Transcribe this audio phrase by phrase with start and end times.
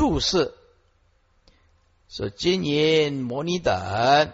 [0.00, 0.54] 注释
[2.08, 4.32] 是：“金银摩尼等，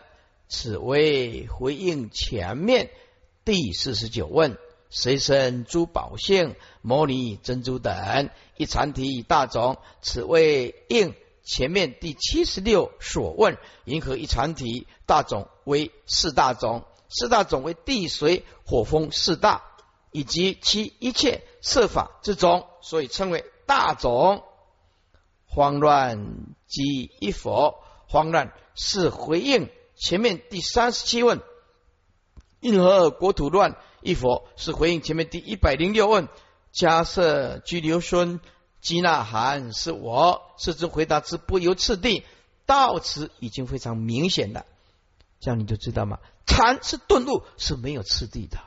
[0.49, 2.89] 此为回应前面
[3.45, 4.57] 第四十九问。
[4.91, 13.59] 随身珠宝性摩尼珍珠等一禅体大种，此为应前面第七十六所问。
[13.87, 19.65] 银河一禅体大种为四大种，四大种为地水火风四大，
[20.13, 24.45] 以及其一切设法之种，所以称为大种。
[25.57, 31.41] 慌乱即一佛，慌乱是回应前面第三十七问。
[32.61, 33.75] 因何国土乱？
[34.03, 36.29] 一佛是回应前面第一百零六问。
[36.73, 38.39] 假设居留孙
[38.83, 42.27] 基纳含是我，是之回答之不由次第。
[42.67, 44.67] 到此已经非常明显了，
[45.41, 46.19] 这样你就知道吗？
[46.45, 48.59] 禅是顿悟是没有次第的，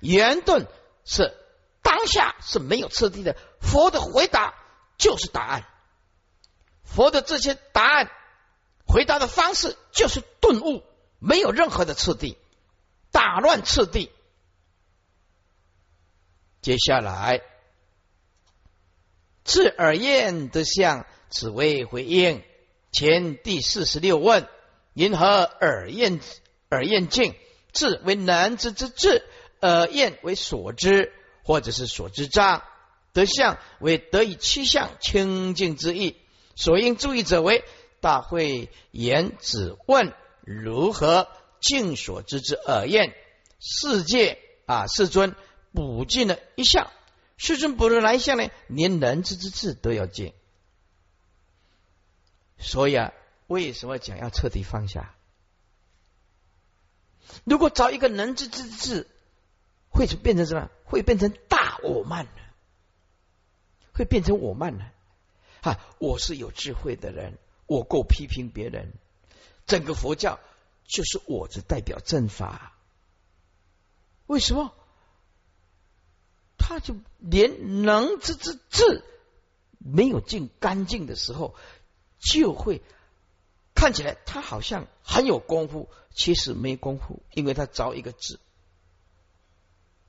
[0.00, 0.66] 圆顿
[1.04, 1.34] 是
[1.82, 3.36] 当下是没有次第的。
[3.60, 4.54] 佛的回答
[4.96, 5.66] 就是答案，
[6.94, 8.10] 佛的这些答案
[8.86, 10.82] 回答的方式就是顿悟，
[11.18, 12.36] 没有任何的次第。
[13.12, 14.10] 打乱次第。
[16.60, 17.40] 接下来，
[19.44, 22.42] 自耳验的相，此为回应
[22.92, 24.46] 前第四十六问：
[24.92, 26.20] 因何耳验
[26.70, 27.34] 耳验境？
[27.72, 29.24] 智为能知之智，
[29.60, 31.12] 耳验为所知，
[31.44, 32.62] 或者是所知障。
[33.12, 36.19] 得相为得以七相清净之意。
[36.60, 37.64] 所应注意者为
[38.00, 41.26] 大会言子问如何？
[41.58, 43.14] 净所知之耳验，
[43.58, 45.34] 世界啊，世尊
[45.72, 46.90] 补尽了一项，
[47.36, 48.50] 世尊补了哪一项呢？
[48.66, 50.32] 连人之之智都要尽。
[52.58, 53.12] 所以啊，
[53.46, 55.14] 为什么讲要彻底放下？
[57.44, 59.06] 如果找一个能知之智，
[59.90, 60.70] 会变成什么？
[60.84, 62.42] 会变成大我慢呢？
[63.92, 64.86] 会变成我慢呢？
[65.62, 68.92] 啊，我是有智慧的人，我够批评别人，
[69.66, 70.38] 整个佛教。
[70.92, 72.76] 就是我这代表正法，
[74.26, 74.74] 为什么？
[76.58, 79.04] 他就连能知之智
[79.78, 81.54] 没有净干净的时候，
[82.18, 82.82] 就会
[83.76, 88.40] 看起来他好像很有功夫，其实没功夫，因为他着一个字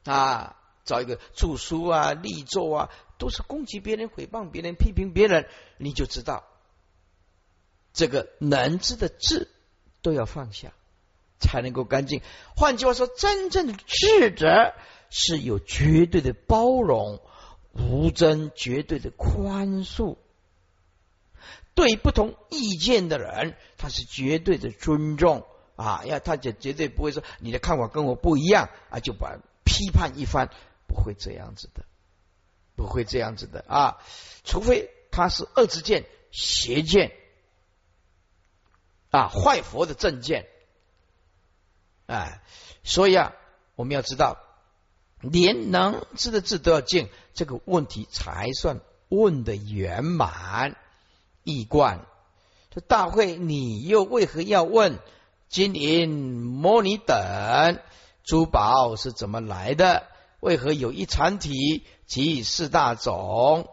[0.03, 5.47] 啊，找一个著书啊、立作啊，都是攻击别人、诽谤别人、批评别人，
[5.77, 6.43] 你就知道
[7.93, 9.47] 这个能知的智。
[10.03, 10.73] 都要放下，
[11.37, 12.23] 才能够干净。
[12.55, 14.73] 换句话说，真正的智者
[15.11, 17.21] 是有绝对的包容，
[17.73, 20.17] 无争绝对的宽恕。
[21.75, 26.01] 对不同意见的人，他是绝对的尊重啊！
[26.05, 30.49] 要他就绝对不会说你的看法跟我不一样啊，就把批判一番，
[30.91, 31.85] 不会这样子的，
[32.75, 33.97] 不会这样子的啊！
[34.43, 37.13] 除非他是恶之见、邪见。
[39.09, 40.47] 啊，坏佛的正见，
[42.07, 42.41] 哎，
[42.83, 43.33] 所以啊，
[43.75, 44.37] 我们要知道，
[45.19, 50.77] 连能知的字都要见，这个问题才算问的圆满
[51.43, 52.05] 一观。
[52.69, 54.99] 这大会，你又为何要问
[55.49, 57.79] 金银摩尼等
[58.23, 60.07] 珠宝是怎么来的？
[60.41, 63.69] 为何有一禅体及四大种？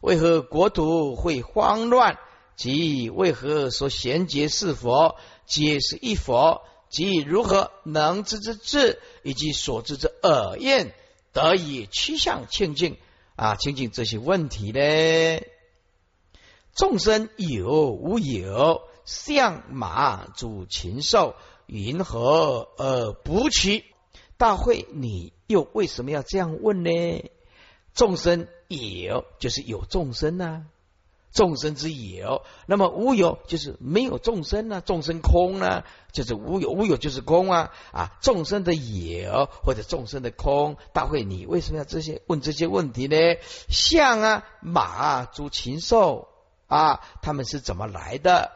[0.00, 2.18] 为何国土会慌乱？
[2.56, 5.16] 即为何说贤劫是佛，
[5.46, 6.62] 皆是一佛？
[6.88, 10.94] 即如何能知之智，以及所知之耳验，
[11.32, 12.96] 得以趋向清净
[13.36, 13.56] 啊？
[13.56, 14.80] 清净这些问题呢？
[16.74, 18.82] 众生有无有？
[19.04, 21.34] 象马主禽兽，
[21.66, 23.84] 云何而不取？
[24.42, 27.30] 大会，你又为什么要这样问呢？
[27.94, 30.66] 众生有，就是有众生呐。
[31.30, 34.82] 众生之有，那么无有就是没有众生呢？
[34.84, 35.84] 众生空呢？
[36.10, 37.70] 就是无有，无有就是空啊！
[37.92, 43.16] 啊，众生的有或者众生的空，大会你为什么要这些问这些问题呢？
[43.68, 46.26] 象啊，马啊，诸禽兽
[46.66, 48.50] 啊，他们是怎么来的？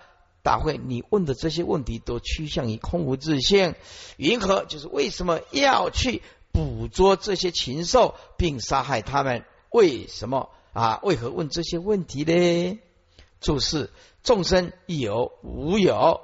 [0.47, 3.75] 大会你问的这些问题都趋向于空无自性。
[4.17, 6.23] 云何就是为什么要去
[6.53, 9.45] 捕捉这些禽兽并杀害他们？
[9.73, 10.51] 为什么？
[10.73, 12.79] 啊，为何问这些问题呢？
[13.41, 13.91] 注释：
[14.23, 16.21] 众生亦有无有？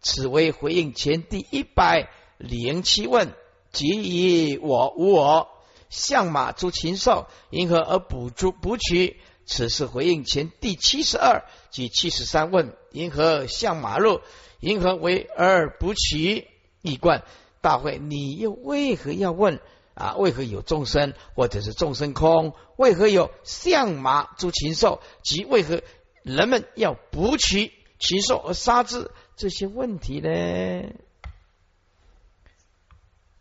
[0.00, 2.08] 此为回应前第一百
[2.38, 3.32] 零七问，
[3.72, 5.48] 即以我无我，
[5.90, 9.18] 相马诸禽兽，因何而捕捉捕取？
[9.46, 14.20] 此是回应前第七十二及七十三问，银河向马肉？
[14.60, 16.48] 银河为而不取？
[16.82, 17.24] 一贯
[17.60, 19.60] 大会，你又为何要问？
[19.94, 22.52] 啊，为何有众生，或者是众生空？
[22.76, 25.00] 为何有象马诸禽兽？
[25.22, 25.80] 即为何
[26.22, 29.10] 人们要捕取禽兽而杀之？
[29.36, 30.92] 这些问题呢？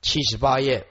[0.01, 0.87] 七十八页，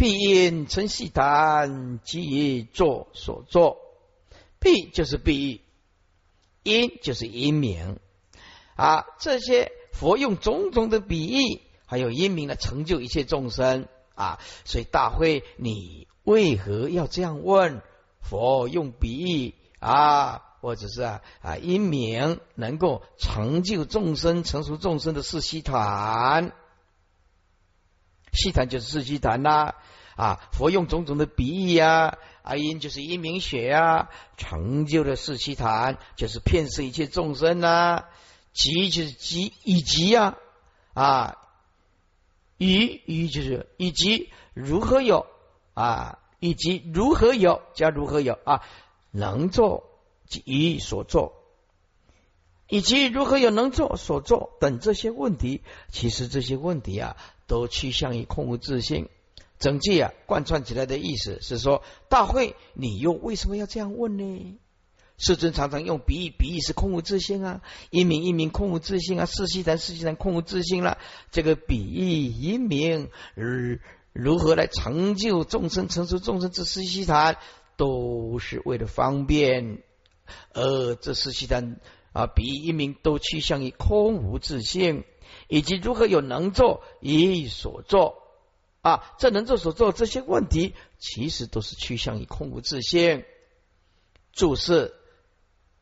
[0.00, 3.76] 必因成细谈，即以作所作。
[4.58, 5.60] 必就是必喻，
[6.62, 7.98] 因就是因名
[8.76, 9.04] 啊。
[9.18, 14.38] 这些佛用种种的比喻，还有因名来成就一切众生啊。
[14.64, 17.82] 所以大会，你为何要这样问？
[18.22, 26.54] 佛用比喻啊，或者是啊啊因名能够成就众生、成熟众生的四悉檀。
[28.32, 29.74] 细檀就是四悉檀呐
[30.16, 30.40] 啊。
[30.52, 32.18] 佛用种种的比喻呀。
[32.42, 38.04] 阿因就是因明学啊，成就了四七坛，就是骗世一切众生呐。
[38.52, 40.36] 即就是即以及啊
[40.94, 41.36] 啊，
[42.56, 45.26] 以以就是以及如何有
[45.74, 48.62] 啊，以及如何有加如何有啊，
[49.12, 49.84] 能做
[50.26, 51.34] 即所做，
[52.68, 55.62] 以及如何有能做所做等这些问题，
[55.92, 57.16] 其实这些问题啊，
[57.50, 59.08] 都趋向于空无自性。
[59.58, 64.56] 整句啊，贯穿起来的意思是说：大会，你又为什么要这样问呢？
[65.18, 67.60] 世尊常常用比喻，比喻是空无自性啊，
[67.90, 70.96] 一明一明空无自性啊，四悉檀四悉檀空无自性了。
[71.32, 73.80] 这个比喻一明，而
[74.12, 77.36] 如何来成就众生，成就众生之四悉檀，
[77.76, 79.82] 都是为了方便。
[80.54, 81.80] 而这四悉檀
[82.12, 85.04] 啊，比喻一明都趋向于空无自性，
[85.50, 88.16] 以及如何有能做以所做。
[88.80, 93.24] 啊，这能做所做这些问题，其实都是趋向于空无自性。
[94.32, 94.94] 注释：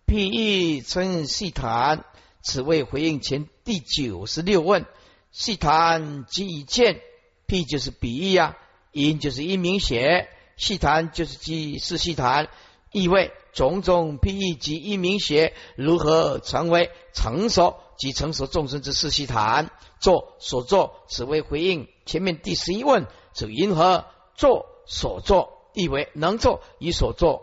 [0.05, 2.05] 譬喻称细谈，
[2.43, 4.85] 此为回应前第九十六问。
[5.31, 7.01] 细谈即以见，
[7.47, 8.59] 譬就是比喻啊，
[8.91, 12.49] 因就是因明写，细谈就是即是细谈，
[12.91, 19.71] 意味种种譬喻及因明写如何成为成熟及成熟众生之四细谈。
[20.01, 24.07] 做所作，此为回应前面第十一问，指因何
[24.37, 27.43] 做所作，意为能做与所作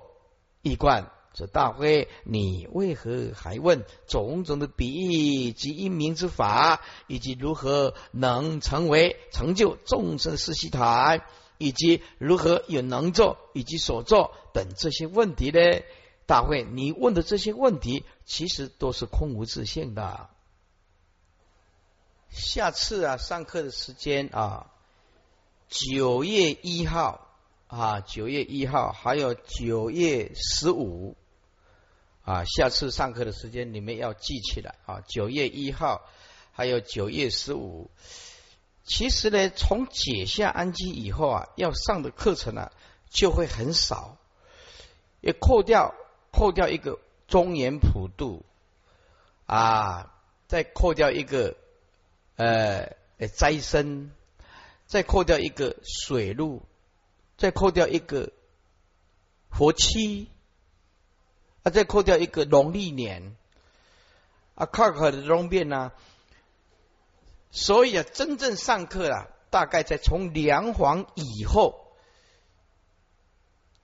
[0.62, 1.12] 一贯。
[1.34, 11.24] 这大会，你为何还问种种的比喻及因明之法，以及如何能成为成就众生四悉谈，
[11.57, 15.60] 以及如何有能做以及所作等这些问题呢？
[16.25, 20.30] 大会，你问的这些问题，其实都是空无自性的。
[22.36, 24.70] 下次啊，上课的时间啊，
[25.70, 27.30] 九月一号
[27.68, 31.16] 啊，九月一号还有九月十五
[32.26, 36.02] 啊，下次上课的时间你们要记起来啊，九月一号
[36.52, 37.90] 还有九月十五。
[38.84, 42.70] 其实呢，从解下安基以后啊，要上的课程呢
[43.10, 44.18] 就会很少，
[45.22, 45.96] 也扣掉
[46.31, 47.00] 扣掉一个
[47.30, 48.44] 中原普渡
[49.46, 50.14] 啊，
[50.48, 51.56] 再扣掉一个。
[52.38, 52.94] 呃，
[53.34, 54.12] 斋生，
[54.88, 56.64] 再扣掉一个水路，
[57.38, 58.34] 再扣掉一个
[59.50, 60.28] 佛期，
[61.64, 63.38] 啊，再扣掉一个农历年，
[64.56, 65.94] 啊，靠靠的容变呢。
[67.52, 71.96] 所以啊，真正上课啊，大概在从梁皇以后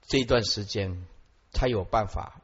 [0.07, 1.05] 这段时间
[1.53, 2.41] 才有办法，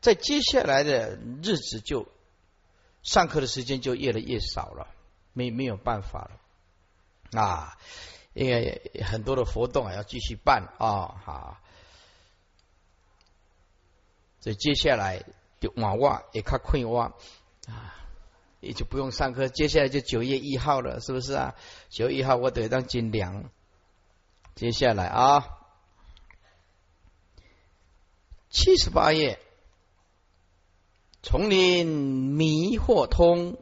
[0.00, 2.08] 在接下来的日子就。
[3.02, 4.88] 上课的时间就越来越少了，
[5.32, 6.30] 没没有办法
[7.32, 7.78] 了啊！
[8.32, 11.56] 因为很多的活动啊要继续办啊，好，
[14.40, 15.24] 所以接下来
[15.60, 17.06] 就往外也看困挖
[17.66, 17.94] 啊，
[18.60, 19.48] 也就不用上课。
[19.48, 21.54] 接下来就九月一号了，是不是啊？
[21.88, 23.50] 九月一号我得当金粮。
[24.54, 25.58] 接下来啊，
[28.50, 29.40] 七十八页。
[31.22, 33.58] 丛林迷惑通，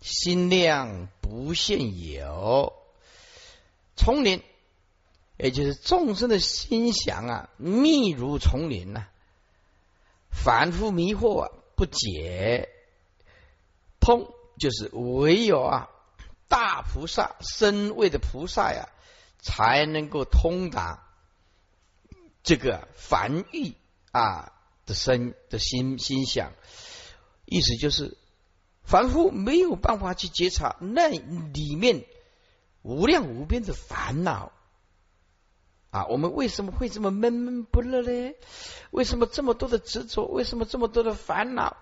[0.00, 2.72] 心量不现有。
[3.94, 4.42] 丛林，
[5.36, 9.06] 也就是众生的心想啊，密如丛林呐，
[10.30, 12.70] 反复迷惑啊，不解。
[14.00, 15.90] 通就是唯有啊，
[16.48, 18.88] 大菩萨身位的菩萨呀，
[19.38, 21.06] 才能够通达
[22.42, 23.74] 这个凡欲
[24.10, 24.54] 啊。
[24.86, 26.52] 的身的心心想，
[27.44, 28.16] 意思就是
[28.82, 32.04] 凡夫没有办法去觉察那里面
[32.82, 34.52] 无量无边的烦恼
[35.90, 36.06] 啊！
[36.06, 38.34] 我们为什么会这么闷闷不乐呢？
[38.90, 40.24] 为什么这么多的执着？
[40.24, 41.76] 为什么这么多的烦恼？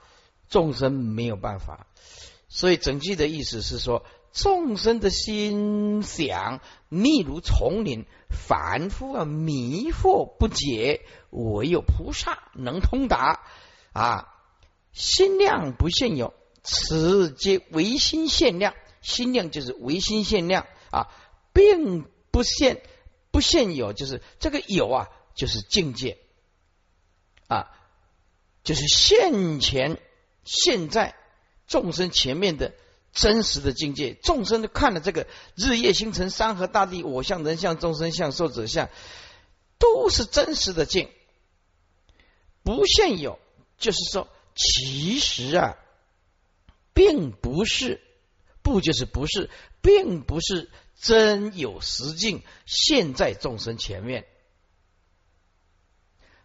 [0.49, 1.87] 众生没有办法，
[2.49, 13.43] 所以整句的意思是说，众生的心想密如丛林，凡夫啊迷惑不解，唯有菩萨能通达
[13.93, 14.29] 啊。
[14.93, 18.75] 心量不现有，此皆唯心限量。
[19.01, 21.09] 心量就是唯心限量啊，
[21.55, 22.83] 并不现
[23.31, 26.19] 不现有，就是这个有啊，就是境界
[27.47, 27.71] 啊，
[28.63, 29.99] 就是现前
[30.45, 31.15] 现在
[31.67, 32.75] 众生前面的
[33.13, 34.15] 真实的境界。
[34.15, 38.89] 众生都看了这个日夜星辰山河大地，我相人相众生相寿者相，
[39.79, 41.09] 都是真实的境，
[42.63, 43.39] 不现有，
[43.79, 44.29] 就是说。
[44.53, 45.77] 其实啊，
[46.93, 48.03] 并不是
[48.63, 49.49] 不就是不是，
[49.81, 50.69] 并不是
[51.01, 54.27] 真有实境现在众生前面，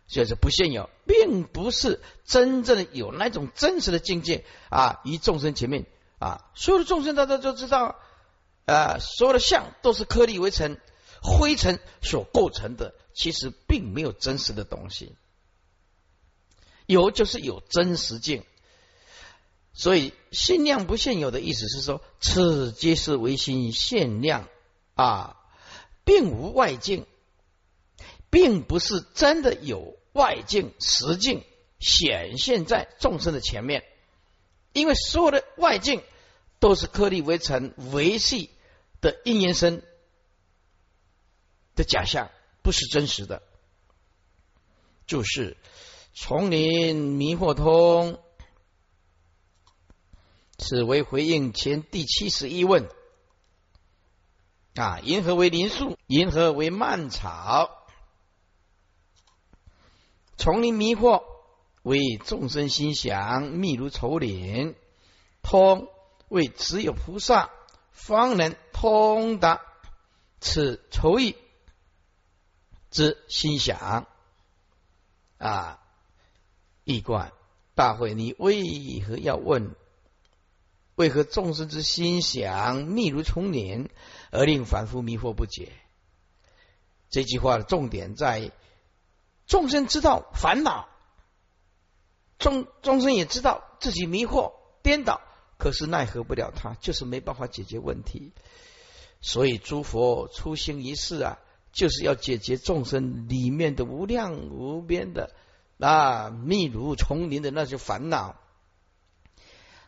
[0.07, 5.86] 就是不现有，并不是真正的有那种真实的境界啊，于众生前面
[6.19, 7.95] 啊，所有的众生大家都知道
[8.65, 10.79] 啊，所有的相都是颗粒为尘
[11.22, 15.15] 灰尘所构成的，其实并没有真实的东西。
[16.86, 18.43] 有就是有真实境，
[19.74, 24.48] 所以心量不现有的意思是说，此皆是唯心现量
[24.93, 25.36] 啊，
[26.03, 27.07] 并无外境，
[28.29, 31.43] 并不是真的有外境实境
[31.79, 33.84] 显现在众生的前面，
[34.75, 36.03] 因为所有的外境
[36.60, 38.51] 都是颗粒为尘维系
[39.01, 39.82] 的因缘生
[41.75, 42.29] 的假象，
[42.62, 43.41] 不是真实的，
[45.08, 45.58] 就是。
[46.17, 48.22] 丛林迷惑通，
[50.58, 52.89] 此为回应前第七十一问。
[54.75, 57.86] 啊，银河为林树，银河为蔓草。
[60.38, 61.25] 丛林迷惑
[61.86, 64.75] 为众生心想，密如丛林。
[65.44, 65.88] 通
[66.30, 67.51] 为只有菩萨
[67.92, 69.62] 方能通达
[70.42, 71.36] 此愁意
[72.89, 74.08] 之心想。
[75.38, 75.80] 啊。
[76.84, 77.32] 异观
[77.75, 79.75] 大会，你为何要问？
[80.96, 83.89] 为何众生之心想密如丛林，
[84.32, 85.72] 而令凡夫迷惑不解？
[87.12, 88.51] 这句话的重点在
[89.46, 90.89] 众生知道烦恼，
[92.46, 95.20] 众众生也知道自己迷惑颠倒，
[95.58, 98.34] 可是奈何不了他，就是没办法解决问题。
[99.20, 101.40] 所以诸佛出行一世啊，
[101.72, 105.34] 就是要解决众生里面的无量无边的。
[105.80, 108.36] 啊，密如丛林的那些烦恼，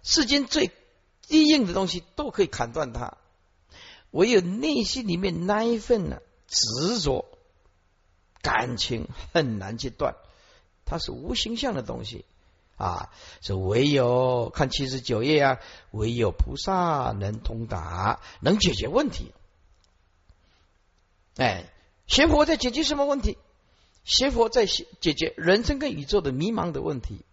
[0.02, 0.72] 世间最
[1.28, 3.18] 低硬的东西都可以砍断它，
[4.10, 7.26] 唯有内心里面那一份呢执着
[8.42, 10.16] 感情很难去断，
[10.86, 12.26] 它是无形象的东西
[12.78, 13.10] 啊，
[13.42, 15.60] 是唯有看七十九页啊，
[15.92, 19.34] 唯有菩萨能通达，能解决问题。
[21.38, 21.66] 哎，
[22.08, 23.38] 学佛在解决什么问题？
[24.04, 27.26] 邪佛在解决人生跟宇宙的迷茫的问题，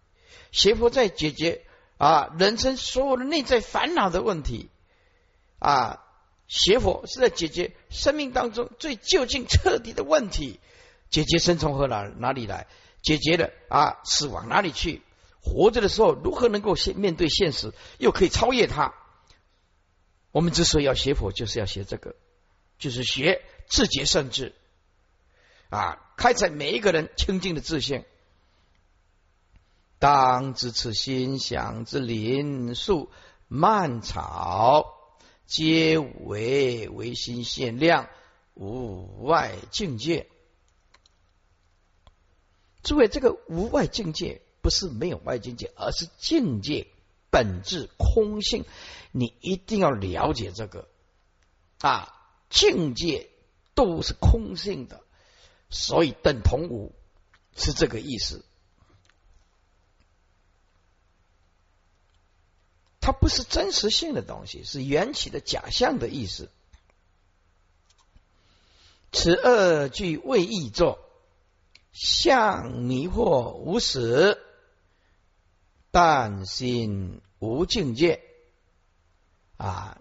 [0.51, 1.63] 邪佛在解决
[1.97, 4.69] 啊人生所有的内在烦恼的问题。
[5.59, 6.03] 啊，
[6.47, 10.59] 邪佛是在解决生命当中最究竟彻底的问题，
[11.09, 12.67] 解决生从何哪哪里来，
[13.01, 15.01] 解决了啊死往哪里去，
[15.45, 18.93] 活着的时候如何能够现面对现实，又可以超越它。
[20.31, 22.15] 我们之所以要学佛，就是要学这个，
[22.79, 24.53] 就是学自觉圣智。
[25.69, 25.99] 啊！
[26.15, 28.05] 开采每一个人清净的自信，
[29.99, 33.11] 当知此心想之林树
[33.47, 34.85] 蔓草，
[35.47, 38.07] 皆为唯心限量，
[38.53, 40.29] 无外境界。
[42.83, 46.87] 诸位，这个无外境界不是没有外境界，而是境界
[47.29, 48.65] 本质空性。
[49.11, 50.87] 你一定要了解这个
[51.81, 52.11] 啊！
[52.49, 53.29] 境界
[53.75, 55.03] 都是空性的。
[55.69, 56.95] 所以等同无
[57.55, 58.43] 是这个意思，
[62.99, 66.49] 它不是真实性的东西，是缘起的假象的意思。
[69.11, 70.97] 此二句为意作
[71.91, 74.41] 相迷惑无始，
[75.95, 78.21] 但心无境界
[79.55, 79.97] 啊，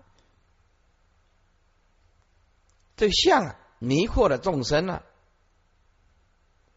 [2.96, 5.04] 这相啊迷惑了众生了。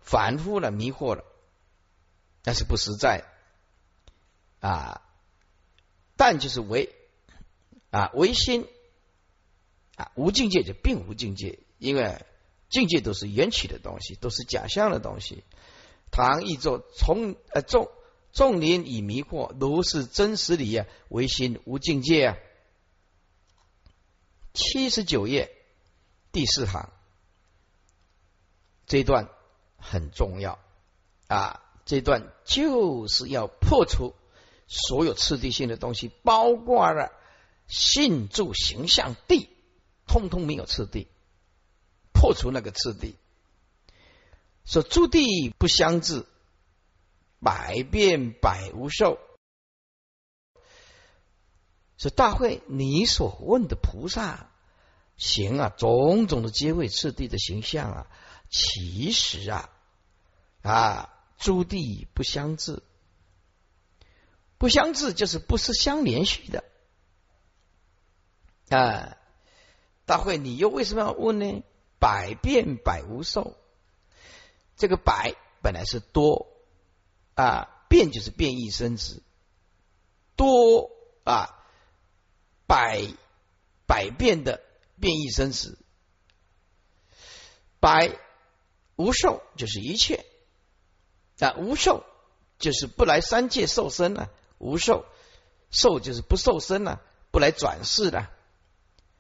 [0.02, 1.24] 反复了，迷惑了，
[2.44, 3.26] 但是不实在
[4.60, 5.02] 啊！
[6.16, 6.94] 但就是唯
[7.90, 8.68] 啊唯心
[9.96, 12.24] 啊无境界就并无境界，因为
[12.70, 15.44] 境界都是缘起的东西，都是假象的东西。
[16.12, 17.90] 唐译作从呃众
[18.34, 22.38] 众林以迷惑，如是真实理啊，唯心无境界啊！
[24.54, 25.52] 七十九页
[26.32, 26.92] 第四行
[28.86, 29.30] 这一段
[29.78, 30.60] 很重要
[31.28, 31.64] 啊！
[31.86, 34.14] 这段就是要破除
[34.68, 37.12] 所有次第性的东西，包括了
[37.68, 39.50] 信住形象地，
[40.06, 41.08] 通通没有次第，
[42.14, 43.16] 破除那个次第。
[44.66, 46.26] 说诸地不相治，
[47.40, 49.20] 百变百无受。
[51.98, 54.52] 是大会，你所问的菩萨
[55.16, 58.08] 行啊，种种的阶位次第的形象啊，
[58.50, 59.70] 其实啊
[60.62, 62.84] 啊，诸地不相治，
[64.60, 66.64] 不相治就是不是相连续的
[68.70, 69.18] 啊。
[70.06, 71.64] 大会，你又为什么要问呢？
[72.00, 73.58] 百变百无受，
[74.76, 76.48] 这个百本来是多
[77.38, 79.22] 啊，变就是变异生殖，
[80.36, 80.92] 多
[81.24, 81.54] 啊。
[82.70, 83.08] 百
[83.86, 84.62] 百变的
[85.00, 85.78] 变异生死，
[87.80, 88.20] 百
[88.98, 90.26] 无受就是一切
[91.40, 92.04] 啊，无受
[92.60, 95.06] 就是不来三界受身了，无受
[95.72, 97.02] 受就是不受身了，
[97.32, 98.30] 不来转世了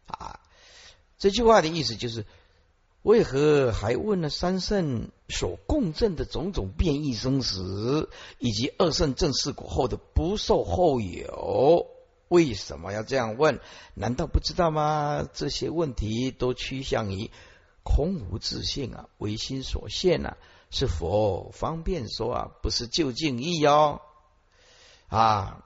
[0.08, 0.42] 啊。
[1.18, 2.26] 这句话的意思就是，
[3.02, 11.88] 为何还问了三圣所共振的种种变异生死，以及二圣正式果后的不受后有？
[12.30, 13.60] 为什么要这样问？
[13.94, 15.28] 难道不知道吗？
[15.34, 17.32] 这些问题都趋向于
[17.84, 20.38] 空无自性啊，唯心所现啊，
[20.70, 24.02] 是佛方便说啊，不是究竟义哦
[25.08, 25.64] 啊。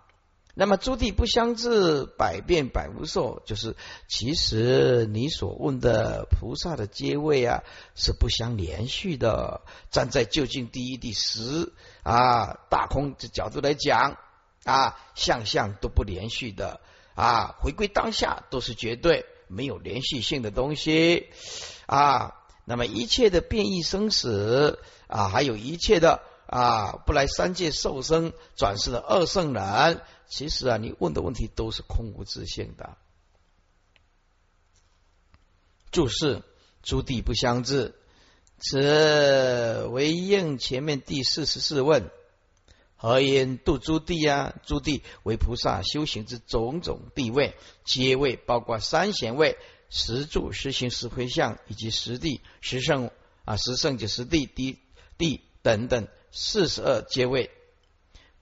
[0.54, 3.76] 那么诸地不相治，百变百无受，就是
[4.08, 7.64] 其实你所问的菩萨的阶位啊，
[7.96, 9.62] 是不相连续的。
[9.90, 11.72] 站在究竟第一、第十
[12.04, 14.18] 啊大空的角度来讲。
[14.64, 16.82] 啊，相相都不连续的
[17.16, 21.30] 啊，回归当下都是绝对没有连续性的东西
[21.88, 22.36] 啊。
[22.64, 24.78] 那么一切的变异生死
[25.08, 32.96] 啊，还有一切的啊，不来三界受生转世的二圣人，其实啊，你问的问题都是空无自性的。
[35.92, 36.42] 注释：
[36.82, 37.94] 诸地不相治，
[38.58, 42.10] 此为应前面第四十四问。
[42.96, 44.56] 何言度诸地啊？
[44.64, 49.58] 诸地为菩萨修行之种种地位，皆位包括三贤位、
[49.90, 53.12] 十住、十行、十回向，以及十地、十圣
[53.44, 54.80] 啊、十圣及十地、地
[55.18, 57.52] 地等等四十二阶位。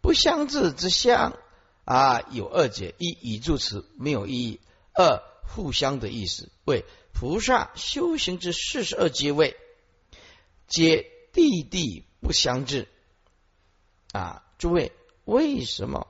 [0.01, 1.35] 不相治之相
[1.89, 4.59] 啊，有二解：一语助词没有意义；
[4.93, 6.51] 二互相的意思。
[6.65, 9.57] 为菩萨修行之四十二阶位，
[10.67, 12.87] 皆地地不相治
[14.11, 14.45] 啊。
[14.59, 14.91] 诸位，
[15.25, 16.07] 为什么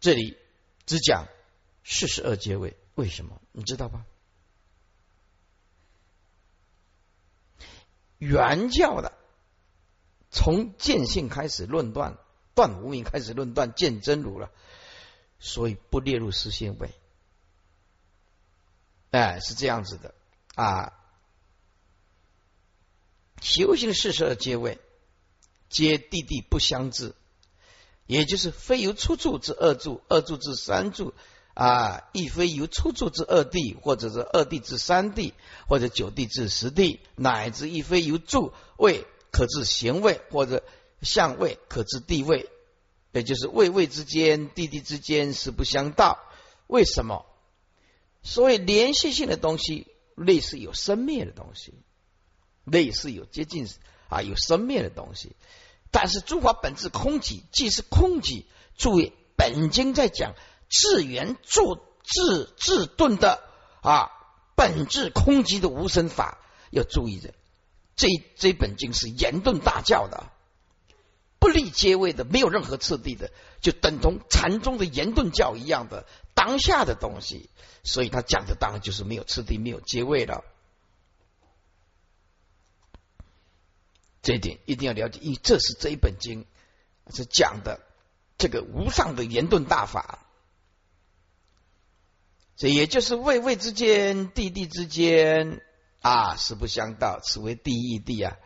[0.00, 0.38] 这里
[0.86, 1.26] 只讲
[1.84, 2.74] 四十二阶位？
[2.94, 3.38] 为什么？
[3.52, 4.06] 你知道吧？
[8.16, 9.12] 原教的
[10.30, 12.16] 从见性开始论断，
[12.56, 14.50] 断无名开始论断见真如了，
[15.38, 16.90] 所以不列入四性位。
[19.12, 20.12] 哎，是这样子的
[20.56, 20.92] 啊。
[23.40, 24.80] 修行四十二阶位。
[25.68, 27.12] 皆地地不相治，
[28.06, 31.12] 也就是非由初住之二住，二住之三住
[31.54, 35.34] 啊，亦非由初住之二地，或者是二地之三地，
[35.66, 40.62] 或者九地至十地，乃至亦非由住位可治行位，或者
[41.06, 42.50] 相位可知地位，
[43.12, 46.18] 也就是位位之间、地地之间是不相道。
[46.66, 47.24] 为什么？
[48.22, 51.72] 所谓连续性的东西，类似有生灭的东西，
[52.64, 53.66] 类似有接近。
[54.08, 55.34] 啊，有生灭的东西，
[55.90, 58.44] 但是诸法本质空寂，既是空寂。
[58.76, 60.34] 注意，本经在讲
[60.70, 63.42] 自圆作自自顿的
[63.82, 64.12] 啊，
[64.54, 66.38] 本质空寂的无生法，
[66.70, 67.34] 要注意的。
[67.96, 70.30] 这这本经是严顿大教的，
[71.46, 73.30] 不立阶位的，没有任何次第的，
[73.60, 76.04] 就等同禅宗的言顿教一样的
[76.34, 77.50] 当下的东西。
[77.84, 80.42] 所以他讲的当然就是没有次第，没有阶位了。
[84.22, 86.46] 这一点一定要了解，因为这是这一本经
[87.14, 87.80] 是讲的
[88.38, 90.26] 这个无上的言顿大法，
[92.56, 95.62] 这也就是位位之间、地地之间
[96.00, 98.36] 啊，实不相道，此为第一地啊。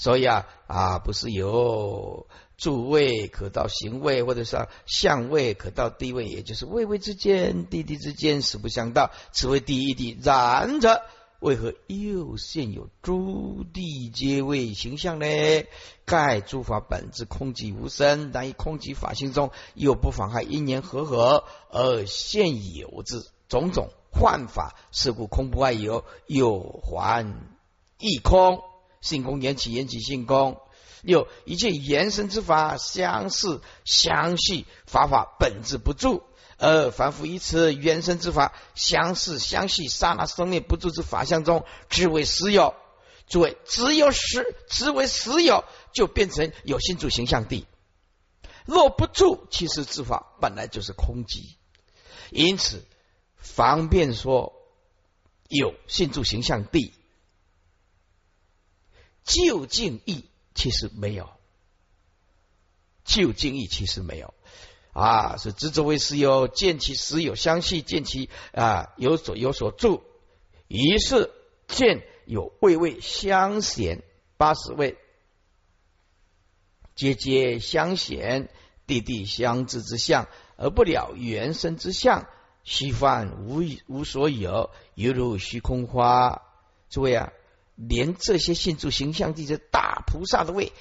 [0.00, 10.18] 所以啊啊，不是有住位可到行位，或者是相位可到地位，也就是位位之间、地地之间实不相道，此为第一地。
[10.22, 11.02] 然则。
[11.40, 15.26] 为何又现有诸地皆为形象呢？
[16.06, 27.34] 盖诸法本质空寂无生，但以空寂法性中又不妨害因缘和合而现有之种种幻法，是故空不外有，有还
[27.98, 28.62] 亦空。
[29.00, 30.60] 性空缘起，缘起性空。
[31.02, 36.22] 六一切缘生之法，相似相续，法法本质不住。
[36.58, 42.74] 而凡夫一此缘生之法，相似相续，刹那生灭不住之法相中，只为实有。
[43.26, 47.66] 诸位，只有实，只为实有，就变成有心住形象地。
[48.66, 51.56] 若不住，其实之法本来就是空寂。
[52.30, 52.84] 因此，
[53.36, 54.52] 方便说
[55.48, 56.92] 有心住形象地，
[59.30, 60.24] 究竟义
[60.56, 61.30] 其实没有，
[63.04, 64.34] 究竟义其实没有
[64.92, 65.36] 啊！
[65.36, 70.02] 是执着为实有，见其实有相续，见其啊有所有所住，
[70.66, 71.30] 于是
[71.68, 74.02] 见有位位相显，
[74.36, 74.98] 八十位
[76.96, 78.50] 节节相显，
[78.88, 80.26] 地地相知之相。
[80.56, 82.26] 而不了原生之相，
[82.64, 86.42] 虚幻无无所有，犹如虚空花。
[86.90, 87.32] 诸位啊，
[87.88, 90.72] 连这些信住形象地的大菩萨的位，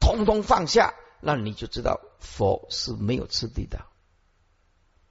[0.00, 3.84] 通通放下，那你就知道佛是没有次第的，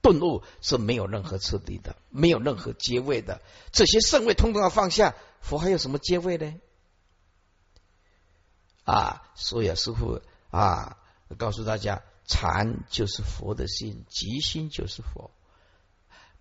[0.02, 3.40] 顿悟是没有任何次第的，没有任何阶位的。
[3.70, 6.54] 这些圣位通通要放下，佛还有什么阶位呢？
[8.84, 10.98] 啊，所以啊，师傅啊，
[11.38, 12.02] 告诉大家。
[12.28, 15.30] 禅就是佛的心，即心就是佛，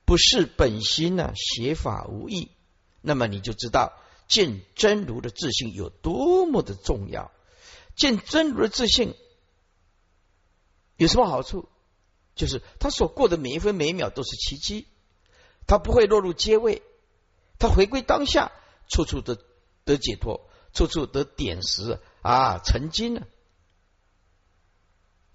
[0.04, 1.32] 不是本心呢？
[1.36, 2.50] 邪法无益，
[3.02, 3.94] 那么你就知道
[4.28, 7.32] 见真如的自信有多么的重要。
[7.96, 9.14] 见真如的自信
[10.98, 11.70] 有什么好处？
[12.36, 14.88] 就是他所过的每一分每一秒都是奇迹，
[15.68, 16.82] 他不会落入阶位，
[17.60, 18.52] 他回归当下，
[18.90, 19.38] 处处得
[19.86, 23.28] 得解脱，处处得点石啊，成金了。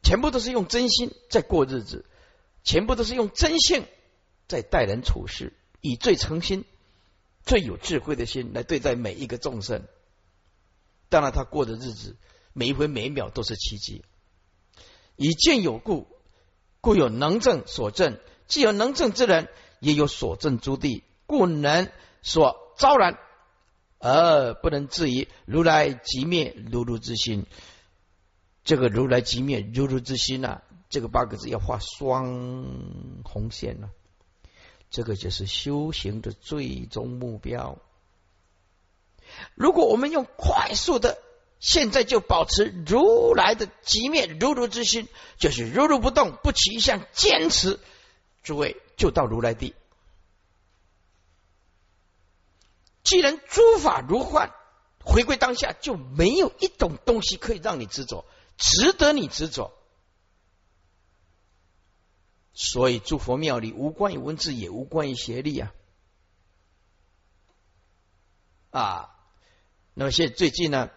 [0.03, 2.05] 全部都是用真心在过日子，
[2.65, 3.87] 全部都是用真性
[4.47, 6.67] 在待人处事，以最诚心、
[7.45, 9.85] 最有智慧的心来对待每一个众生。
[11.09, 12.17] 当然，他过的日子
[12.53, 14.05] 每一分每一秒都是奇迹。
[15.17, 16.07] 以见有故，
[16.81, 18.15] 故有能证所证；
[18.47, 19.49] 既有能证之人，
[19.81, 21.91] 也有所证诸地，故能
[22.23, 23.19] 所昭然，
[23.99, 27.47] 而不能质疑如来即灭如如之心。
[28.63, 33.91] 这个如来即灭如如之心呐，这个八个字要画双红线了。
[34.91, 37.79] 这个就是修行的最终目标。
[39.55, 41.19] 如果我们用快速的，
[41.61, 45.07] 现在就保持如来的即灭如如之心，
[45.39, 47.79] 就是如如不动，不起一项坚持，
[48.43, 49.75] 诸位就到如来地。
[53.05, 54.53] 既然诸法如幻，
[55.05, 58.25] 回归当下，就没有一种东西可以让你执着。
[58.57, 59.73] 值得你执着，
[62.53, 65.73] 所以诸佛庙里无关于文字，也无关于协力啊
[68.71, 69.11] 啊！
[69.95, 70.91] 那么现最近呢，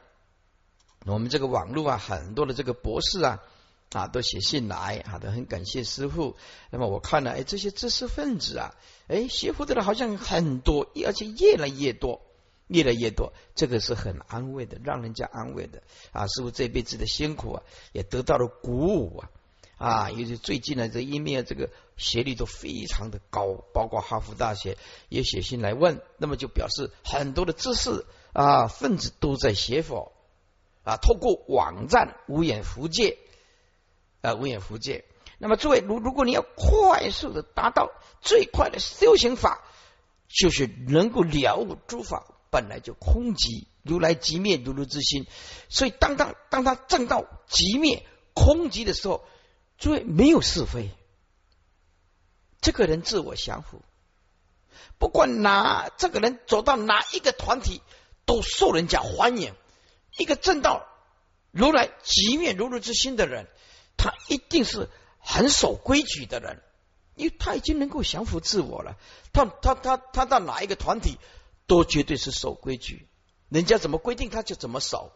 [1.05, 3.43] 我们这个网络啊，很多的这个博士啊
[3.91, 6.35] 啊都写信来，啊，都，很感谢师傅。
[6.69, 8.75] 那么我看了，哎，这些知识分子啊，
[9.07, 12.21] 哎，学佛的人好像很多，而且越来越多。
[12.67, 16.27] 越来越多，这个是很安慰的，让人家安慰的啊！
[16.27, 19.29] 师傅这辈子的辛苦啊，也得到了鼓舞啊！
[19.77, 24.77] 啊，尤其最近呢，这一面这个学历都非常的高，包括哈佛大学
[25.09, 30.13] 也写信来问，那么就表示很多的知识啊分子都在写佛
[30.83, 33.17] 啊，透过网站无眼福界
[34.21, 35.05] 啊无眼福界。
[35.37, 39.63] 那么诸位，如如果你要快速的达到最快的修行法，
[40.27, 42.25] 就是能够了悟诸法。
[42.49, 45.25] 本来就空寂，如来即灭如如之心，
[45.69, 48.05] 所以当当当他证到即灭
[48.35, 49.25] 空寂的时候，
[49.77, 50.91] 诸位没有是非，
[52.61, 53.81] 这个人自我降服，
[54.97, 57.81] 不管哪这个人走到哪一个团体，
[58.25, 59.53] 都受人家欢迎。
[60.17, 60.87] 一个正道
[61.51, 63.47] 如来即灭如如之心的人，
[63.97, 66.61] 他一定是很守规矩的人，
[67.15, 68.97] 因为他已经能够降服自我了。
[69.31, 71.17] 他他他他到哪一个团体？
[71.65, 73.07] 都绝对是守规矩，
[73.47, 75.13] 人家怎么规定他就怎么守。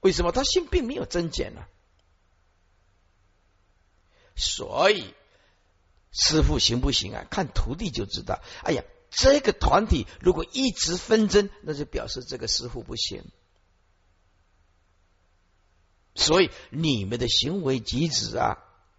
[0.00, 1.60] 为什么他心并没有增减呢？
[4.34, 5.14] 所以
[6.12, 7.26] 师傅行不行啊？
[7.30, 8.40] 看徒弟就知道。
[8.62, 13.24] 哎呀，这个团体如果一直纷争，那就表示这个师傅不行。
[16.14, 18.58] 所以你们的行为举止啊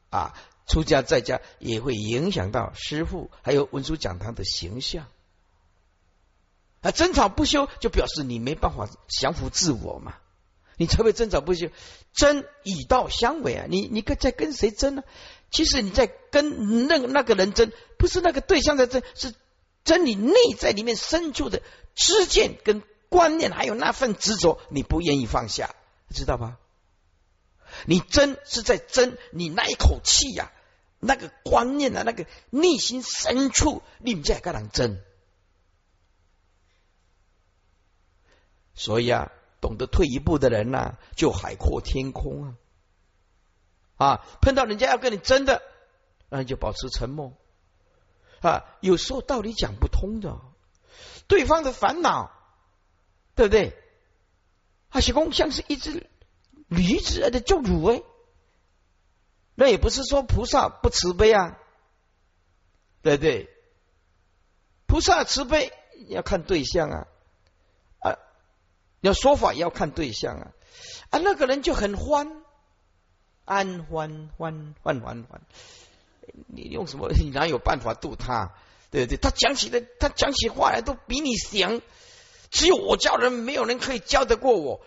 [0.09, 0.33] 啊，
[0.65, 5.07] 出家在家也会影响到师傅还有文殊讲堂的形象。
[6.81, 10.15] 啊，争吵不休，就表示你没办法降服自我嘛？
[10.77, 11.69] 你才会争吵不休，
[12.13, 13.65] 争以道相违啊！
[13.69, 15.03] 你你跟在跟谁争呢？
[15.51, 19.33] 其实你在跟那那个人争，不是那个对象在争，是
[19.83, 21.61] 争你内在里面深处的
[21.93, 25.75] 知见跟观念，还有那份执着，你不愿意放下，
[26.09, 26.57] 知道吧？
[27.85, 30.51] 你争是在争你那一口气呀，
[30.99, 34.99] 那个观念啊，那个内心深处，你们在跟人争。
[38.75, 39.31] 所以啊，
[39.63, 42.55] 懂得退一步的人呐，就海阔天空啊！
[43.95, 45.61] 啊，碰到人家要跟你争的，
[46.27, 47.31] 那你就保持沉默
[48.41, 48.65] 啊。
[48.81, 50.37] 有时候道理讲不通的，
[51.29, 52.29] 对方的烦恼，
[53.35, 53.73] 对不对？
[54.89, 56.09] 阿西公像是一只
[56.67, 58.03] 驴子的救主哎，
[59.55, 61.57] 那也不是说菩萨不慈悲啊，
[63.01, 63.49] 对不对？
[64.87, 65.71] 菩萨慈悲
[66.09, 67.07] 要看对象啊。
[69.03, 70.51] 要说法也要看对象啊
[71.09, 72.41] 啊，那个人就很欢，
[73.43, 75.41] 安欢欢欢欢欢，
[76.47, 77.09] 你用什么？
[77.09, 78.53] 你哪有办法度他？
[78.91, 79.17] 对不对？
[79.17, 81.81] 他讲起来，他讲起话来都比你强，
[82.49, 84.81] 只有我教人，没有人可以教得过我。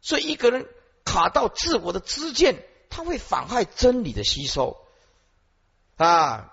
[0.00, 0.68] 所以一个人
[1.04, 4.76] 卡到自我的知见，他会妨害真理的吸收
[5.96, 6.52] 啊！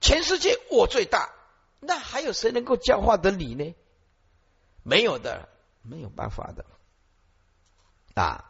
[0.00, 1.30] 全世界我最大，
[1.80, 3.74] 那还有谁能够教化得你呢？
[4.82, 5.48] 没有的。
[5.82, 6.64] 没有办法的
[8.14, 8.44] 啊！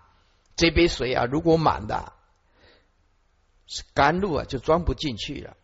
[0.57, 2.13] 这杯水啊，如果满的，
[3.67, 5.57] 是甘露啊，就装不进去了。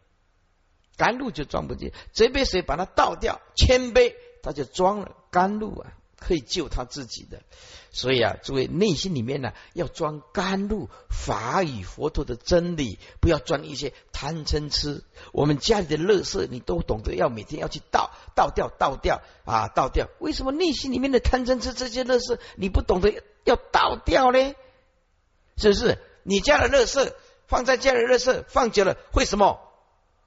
[0.97, 5.93] 甘露就装不进，这杯水把它倒掉，千杯它就装了甘露啊。
[6.19, 7.43] 可以救他自己的，
[7.91, 15.05] 所以啊，诸位内心里面呢，要装甘露，法与佛陀的真理，不要装一些贪嗔痴。
[15.33, 20.09] 我们家里的垃圾，你都懂得要每天要去倒，倒掉，倒掉啊，倒掉。
[20.19, 24.55] 为什么内心里面的贪嗔痴这些垃圾，你不懂得要倒掉呢？
[25.59, 25.99] 是不是？
[26.23, 27.13] 你家的垃圾
[27.47, 29.61] 放在家里，垃圾放久了会什么？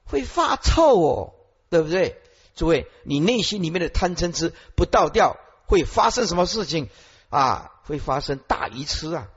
[0.04, 1.34] 会发臭哦，
[1.68, 2.20] 对不对？
[2.54, 5.36] 诸位，你内心里面的贪嗔痴不倒掉。
[5.70, 6.88] 会发生什么事情
[7.28, 7.70] 啊？
[7.84, 9.28] 会发生大鱼吃啊！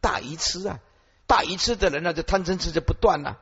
[0.00, 0.78] 大鱼吃啊！
[1.26, 3.38] 大鱼吃的人呢，就贪嗔痴就不断了。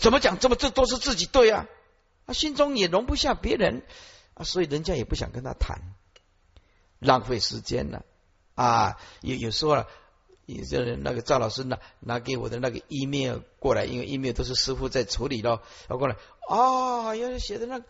[0.00, 0.38] 怎么讲？
[0.38, 1.66] 这么这都是自己对啊！
[2.26, 3.82] 啊心中也容不下别人
[4.34, 5.82] 啊，所以人家也不想跟他谈，
[7.00, 8.04] 浪费时间了
[8.54, 8.96] 啊！
[9.22, 9.86] 有有时候啊，
[10.46, 16.14] 有些人那个赵老师拿拿给我的那个 email 过来，因为 email 都是师傅在处理咯，要过来
[16.48, 17.84] 啊，要写的那个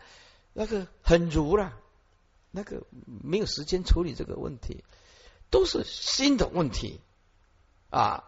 [0.53, 1.73] 那个很如了。
[2.51, 4.83] 那个没有时间处理这个问题，
[5.49, 6.99] 都是新的问题
[7.89, 8.23] 啊，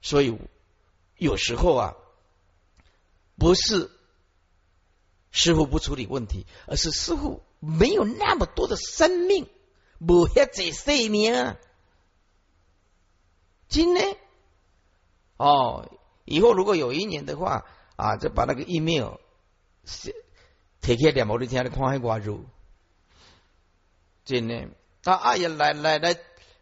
[0.00, 0.38] 所以
[1.16, 1.94] 有时候啊，
[3.36, 3.90] 不是
[5.30, 9.48] 师傅不处理问题，而是师傅没有那么多的生命，
[9.98, 11.56] 没遐这生命。
[13.68, 14.16] 今天
[15.36, 15.90] 哦，
[16.24, 17.64] 以后如果有一年的话
[17.96, 19.14] 啊，就把那个 email
[20.80, 22.44] 贴开两毛的天，看还挂住。
[24.24, 24.70] 今年
[25.04, 26.16] 啊，阿爷来来来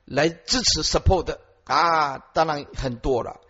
[0.04, 3.40] 来支持 support 啊，当然很多了，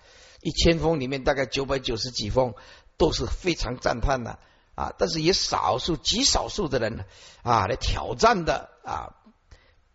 [0.41, 2.55] 一千封里面大概九百九十几封
[2.97, 4.39] 都是非常赞叹的
[4.75, 7.05] 啊，但是也少数极少数的人
[7.43, 9.15] 啊来挑战的啊，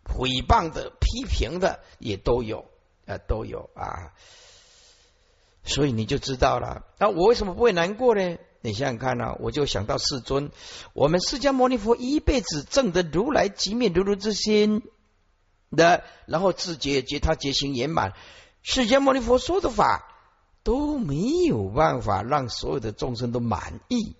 [0.04, 2.70] 诽谤的、批评的也都有
[3.06, 4.12] 啊，都有啊，
[5.62, 6.84] 所以你就知道了。
[6.98, 8.38] 那我为什么不会难过呢？
[8.60, 10.50] 你想想看呢，我就想到世尊，
[10.92, 14.82] 我们释迦牟尼佛一辈子证得如来即灭如如之心
[15.70, 18.12] 的，然后自觉觉他觉行圆满，
[18.62, 20.12] 释迦牟尼佛说的法
[20.62, 21.16] 都没
[21.46, 24.16] 有办法让所有的众生都满意。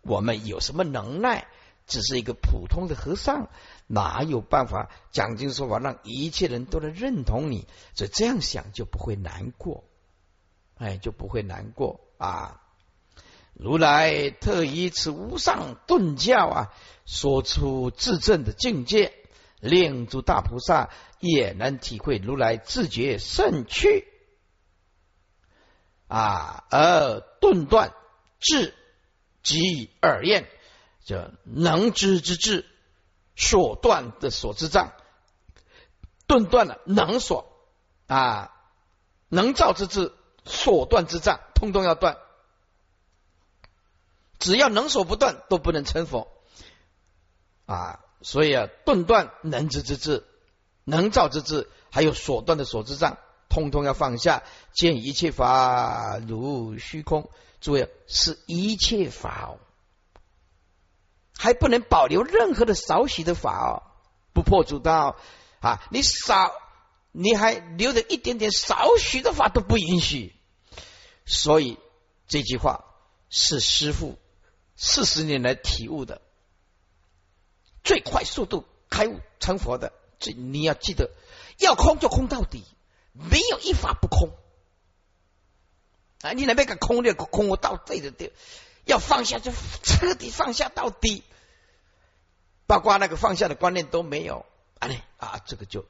[0.00, 1.46] 我们有什么能耐？
[1.84, 3.48] 只是一个普通的和尚，
[3.88, 7.66] 哪有办法讲经说法让一切人都能认同你？
[7.92, 9.82] 所以这样想就不会难过，
[10.76, 12.61] 哎，就不会难过啊。
[13.52, 16.74] 如来特以此无上顿教啊，
[17.06, 19.14] 说出自证的境界，
[19.60, 24.08] 令诸大菩萨也能体会如来自觉胜趣
[26.08, 27.94] 啊，而顿断
[28.40, 28.74] 智
[29.42, 30.48] 及耳验，
[31.04, 32.66] 叫能知之智
[33.36, 34.92] 所断的所知障，
[36.26, 37.46] 顿断了能所
[38.08, 38.50] 啊，
[39.28, 40.12] 能造之智
[40.44, 42.18] 所断之障，通通要断。
[44.42, 46.26] 只要能所不断，都不能成佛
[47.64, 48.00] 啊！
[48.22, 50.24] 所以啊，顿断能知之智，
[50.82, 57.30] 能造之智，还有所断的所知障，通通要放下，见一切法如虚空。
[57.60, 59.58] 诸位，是一切法哦，
[61.38, 63.82] 还不能保留任何的少许的法哦，
[64.32, 65.16] 不破诸道
[65.60, 65.80] 啊！
[65.92, 66.52] 你少，
[67.12, 70.34] 你还留着一点点少许的法都不允许。
[71.24, 71.78] 所以
[72.26, 72.84] 这句话
[73.30, 74.18] 是师父。
[74.84, 76.20] 四十年来体悟的
[77.84, 81.08] 最快速度开悟成佛的，这你要记得，
[81.58, 82.64] 要空就空到底，
[83.12, 84.30] 没有一法不空。
[86.22, 88.32] 啊，你那边个空的空我到底的地，
[88.84, 89.52] 要放下就
[89.84, 91.22] 彻底放下到底，
[92.66, 94.44] 包括那个放下的观念都没有。
[94.80, 95.86] 啊，啊，这个就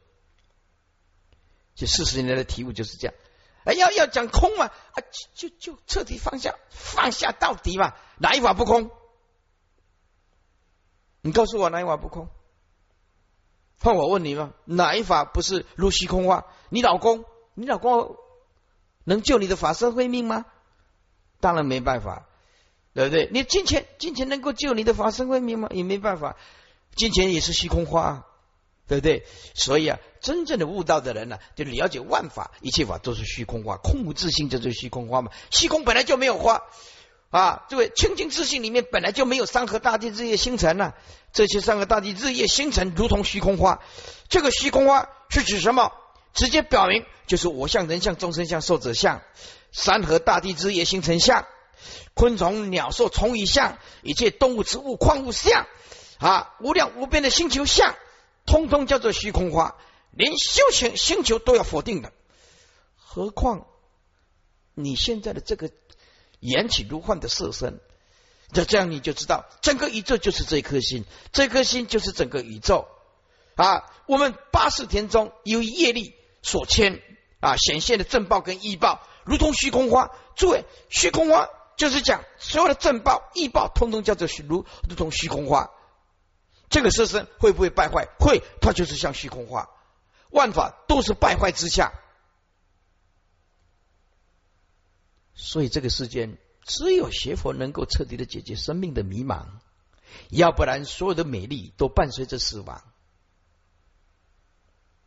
[1.74, 3.14] 就四十年来的体悟就是这样。
[3.64, 4.96] 哎，要要讲空嘛，啊，
[5.34, 8.90] 就就就彻底放下，放下到底嘛，哪一法不空？
[11.20, 12.28] 你告诉我哪一法不空？
[13.80, 16.46] 换我问你嘛，哪一法不是如虚空化？
[16.68, 18.16] 你老公，你老公
[19.04, 20.44] 能救你的法身慧命吗？
[21.40, 22.28] 当然没办法，
[22.94, 23.28] 对不对？
[23.32, 25.68] 你金钱，金钱能够救你的法身慧命吗？
[25.72, 26.36] 也没办法，
[26.94, 28.26] 金钱也是虚空化。
[28.92, 29.24] 对不对？
[29.54, 35.30] 所以啊，真正的悟道的人呢，就了解万法，一切法都是虚空化，空无自性就是虚空化嘛。
[35.50, 36.60] 虚空本来就没有花
[37.30, 40.92] 啊，这位清净自性里面本来就没有山河大地日夜星辰呐，
[41.32, 43.80] 这些山河大地日夜星辰如同虚空花。
[44.28, 45.90] 这个虚空花是指什么？
[46.34, 49.22] 直接表明就是我相、人相、众生相、寿者相、
[49.70, 51.46] 山河大地日夜星辰相、
[52.12, 55.66] 昆虫鸟兽虫蚁相、一切动物植物矿物相
[56.18, 57.94] 啊，无量无边的星球相。
[58.46, 59.76] 通通叫做虚空化，
[60.10, 62.12] 连修行星球都要否定的，
[62.96, 63.66] 何况
[64.74, 65.70] 你现在的这个
[66.40, 67.80] 缘起如幻的色身，
[68.50, 72.88] 那这样你就知道，整个宇宙就是这一颗心，这颗心就是整个宇宙
[73.54, 73.84] 啊！
[74.06, 77.00] 我们八世田中由业力所牵
[77.40, 80.10] 啊，显现的正报跟异报，如同虚空花。
[80.34, 85.70] 诸位，虚空花就是讲所有的正报、异报，通通叫做如如同虚空花。
[86.72, 88.08] 这个色身会不会败坏？
[88.18, 89.68] 会，它就是像虚空化，
[90.30, 91.92] 万法都是败坏之下，
[95.34, 99.48] 所以这个世间只有学佛能够彻底的解决生命的迷茫，
[100.30, 102.82] 要不然所有的美丽都伴随着死亡，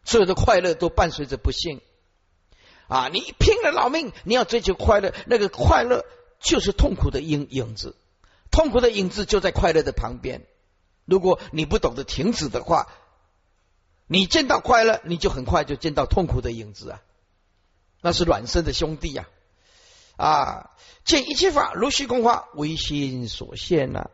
[0.03, 1.81] 所有的快乐都伴随着不幸
[2.87, 3.07] 啊！
[3.07, 6.05] 你拼了老命，你要追求快乐，那个快乐
[6.39, 7.95] 就是痛苦的影影子，
[8.51, 10.45] 痛苦的影子就在快乐的旁边。
[11.05, 12.87] 如果你不懂得停止的话，
[14.07, 17.01] 你见到快乐，你就很快就见到痛苦的影子啊！
[18.01, 19.27] 那是卵生的兄弟呀！
[20.15, 20.71] 啊，
[21.03, 24.09] 见一切法如虚空花，唯心所现呐，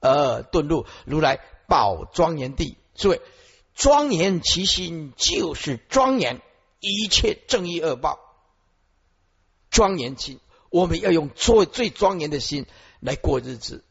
[0.00, 2.76] 而遁入如来宝庄严地。
[2.94, 3.20] 诸位，
[3.74, 6.42] 庄严其心就是庄严
[6.80, 8.18] 一切正义恶报。
[9.70, 12.66] 庄严心，我们要用最最庄严的心
[13.00, 13.84] 来过日子。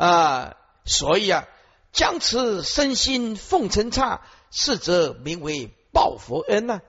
[0.00, 1.46] 啊，所以啊，
[1.92, 6.80] 将此身心奉承差，是则名为报佛恩呐，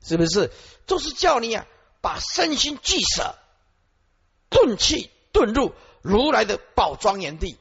[0.00, 0.52] 是不是？
[0.86, 1.66] 就是叫你啊，
[2.00, 3.34] 把身心俱舍，
[4.48, 7.58] 顿气顿入如来的宝庄严地。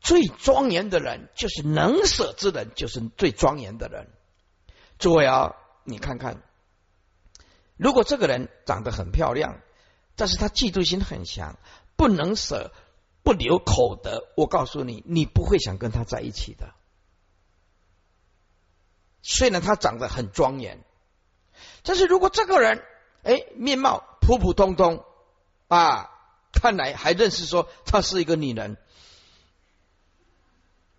[0.00, 4.06] 最庄严的人，就是能舍之人，就是最庄严的人。
[5.00, 6.40] 诸位啊，你看看，
[7.76, 9.60] 如果这个人长得很漂亮，
[10.14, 11.58] 但是他嫉妒心很强，
[11.96, 12.70] 不能舍。
[13.22, 16.74] 不留口德，我告诉你，你不会想跟他在一起的。
[19.22, 20.82] 虽然他长得很庄严，
[21.82, 22.82] 但是如果这个人
[23.22, 25.04] 哎面貌普普通通
[25.68, 26.10] 啊，
[26.52, 28.78] 看来还认识说她是一个女人，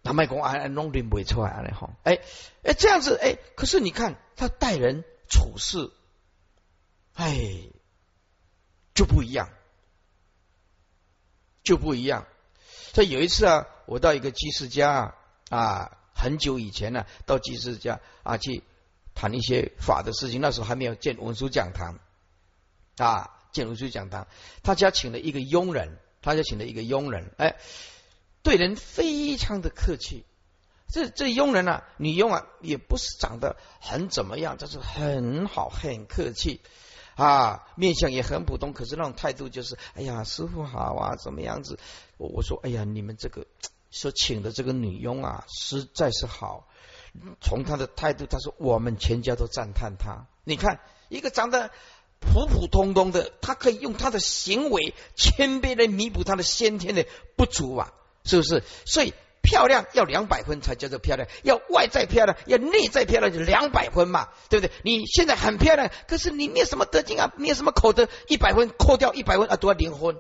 [0.04, 2.20] 那卖公安弄点不出来了哈，哎
[2.64, 5.92] 哎这样子哎，可是你看他待人处事，
[7.16, 7.70] 哎
[8.94, 9.50] 就不一样。
[11.72, 12.28] 就不一样。
[12.94, 15.16] 所以有一次啊，我到一个居士家
[15.50, 18.62] 啊，很久以前呢，到居士家啊去
[19.16, 20.42] 谈一些法的事情。
[20.42, 21.98] 那时候还没有建文殊讲堂
[22.98, 24.28] 啊，建文殊讲堂，
[24.64, 27.56] 他家请了一个佣人，他家请了一个佣人，哎，
[28.44, 30.26] 对人非常的客气。
[30.94, 36.60] 这这佣人啊，女佣啊，也不是长得很怎么样，但是很好，很客气。
[37.22, 41.78] 啊，面相也很普通，可是那种态度就是，哎呀，师傅好啊，怎么样子？
[42.18, 43.46] 我我说，哎呀，你们这个
[43.92, 46.68] 说请的这个女佣啊，实在是好。
[47.40, 50.26] 从她的态度，她说我们全家都赞叹她。
[50.44, 51.70] 你看，一个长得
[52.20, 57.06] 普普通通的，她可以用她的行为谦卑来弥补她的先天的
[57.36, 57.94] 不足啊，
[58.24, 58.64] 是不是？
[58.86, 59.14] 所以。
[59.42, 64.74] 漂亮要两百分才叫做漂亮，要外在漂亮，要内在漂亮就两百分嘛，对不对？
[64.84, 70.20] 你现在很漂亮，可是你没什么德行啊，没什么口德，一百分扣掉一百分啊，都要离婚。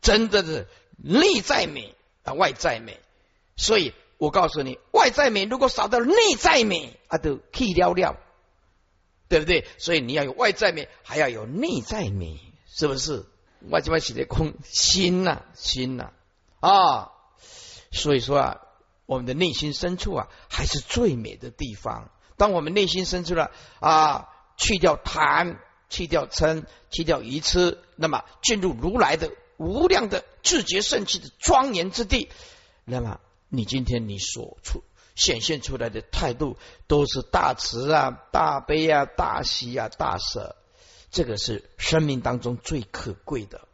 [0.00, 1.94] 真的是内在美
[2.24, 3.00] 啊，外在美。
[3.56, 8.16] 所以我告诉你，外在美如果少到内在美啊，都去了了，
[9.28, 9.66] 对对不对？
[9.78, 13.24] 所以你要有外在美，还要有内在美，是不是？
[13.70, 16.12] 外在美写的空心呐，心呐
[16.60, 17.10] 啊！
[17.90, 18.60] 所以说啊，
[19.06, 22.10] 我们的内心深处啊，还是最美的地方。
[22.36, 23.50] 当我们内心深处了
[23.80, 25.58] 啊，去掉贪，
[25.88, 32.28] 去掉嗔，去掉愚痴，那么进入如来的无量的自觉圣气的庄严之地，
[32.84, 34.82] 那么你今天你所出
[35.14, 36.56] 显现出来的态度，
[36.88, 40.56] 都是大慈啊、大悲啊、大喜啊、大舍。
[41.14, 43.68] 这个是生命当中最可贵的，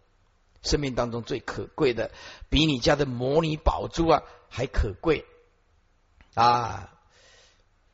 [0.62, 2.11] 生命当中最可贵的，
[2.51, 5.24] 比你家的魔女宝珠啊还可贵
[6.34, 6.93] 啊！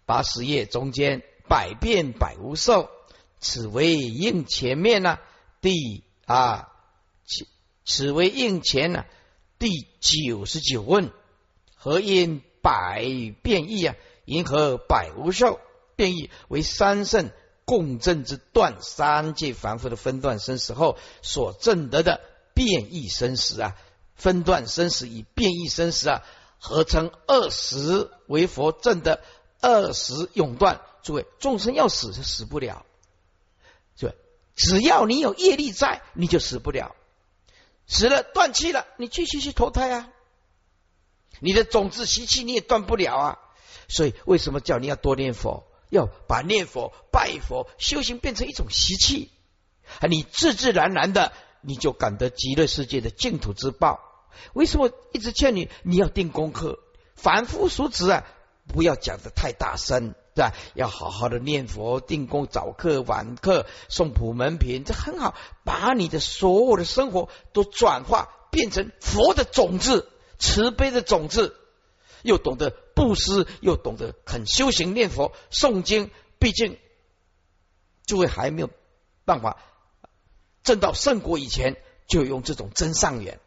[0.04, 2.90] 八十页中间，百变百无寿，
[3.38, 5.20] 此为应前面呢？
[5.60, 6.72] 第啊，
[7.24, 7.46] 此
[7.84, 9.04] 此为应前呢？
[9.60, 9.68] 第
[10.00, 11.12] 九十九问：
[11.76, 13.04] 何因百
[13.44, 13.94] 变异啊？
[14.24, 15.60] 因何百无寿？
[15.94, 17.30] 变异为三圣。
[17.66, 22.22] 共振之断三界凡夫的分段生死后所证得的
[22.54, 23.76] 变异生死啊，
[24.14, 26.22] 分段生死与变异生死啊，
[26.58, 29.20] 合成二十为佛证的
[29.60, 30.80] 二十永断。
[31.02, 32.84] 诸位，众生要死是死不了，
[33.96, 34.14] 对？
[34.56, 36.96] 只要你有业力在，你就死不了。
[37.86, 40.08] 死了断气了，你继续去投胎啊。
[41.38, 43.38] 你的种子习气你也断不了啊。
[43.88, 45.64] 所以为什么叫你要多念佛？
[45.88, 49.30] 要把念佛、拜佛、修行变成一种习气，
[50.00, 54.00] 啊，你自自然然的你就感得极乐世界的净土之报。
[54.52, 56.78] 为什么一直劝你你要定功课？
[57.14, 58.24] 凡夫俗子啊，
[58.66, 60.52] 不要讲的太大声，对吧？
[60.74, 65.34] 要好好的念佛、定功、早课、晚课、送普门品，这很好。
[65.64, 71.56] 把你的所有的生活都转化变成佛的种子、慈悲的种子。
[72.26, 76.76] 又懂得布施，又懂得很修行念佛诵经，毕竟
[78.04, 78.70] 诸位还没有
[79.24, 79.56] 办法
[80.62, 81.76] 证到圣果以前，
[82.08, 83.40] 就用这种真上缘。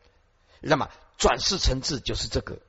[0.62, 2.60] 那么转世成智就是这个，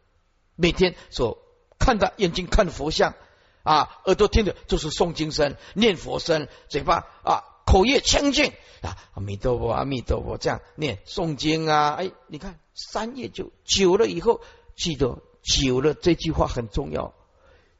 [0.56, 1.38] 每天所
[1.78, 3.14] 看的眼睛看佛像
[3.62, 8.52] 啊，耳朵听的就是诵经声、念佛声，嘴巴啊口业清净
[8.82, 14.40] 啊，阿弥陀佛，阿弥陀佛，这样念诵经啊，哎，你看三业就久了以后，
[14.76, 15.22] 记得。
[15.42, 17.14] 久了，这句话很重要，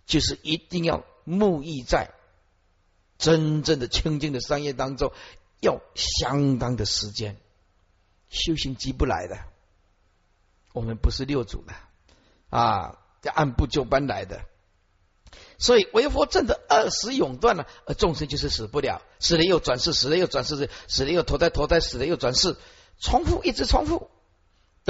[0.06, 2.10] 就是一定要沐浴在
[3.18, 5.12] 真正的清净的商业当中，
[5.60, 7.36] 要相当的时间，
[8.28, 9.38] 修行急不来的。
[10.72, 11.72] 我们不是六祖的
[12.48, 14.42] 啊，要按部就班来的。
[15.58, 22.56] 所以为佛正的二十永断了，而众生就是死不了，死了又转世，死了又转世，死了又投胎，投胎死了又转世，
[22.98, 24.10] 重复一直重复。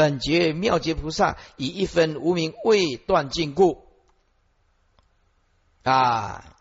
[0.00, 3.86] 本觉妙觉菩萨以一分无名未断尽故
[5.82, 6.56] 啊，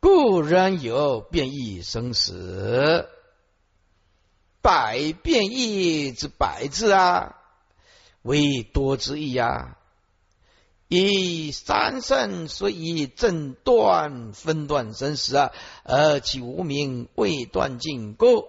[0.00, 3.08] 故人有变异生死，
[4.60, 7.36] 百变异之百字啊，
[8.22, 9.76] 为多之意啊。
[10.88, 15.52] 以三圣所以正断分断生死啊，
[15.84, 18.48] 而其无名未断尽故。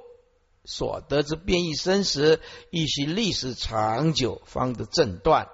[0.64, 2.40] 所得之变异生死，
[2.70, 5.50] 亦需历史长久方得正断，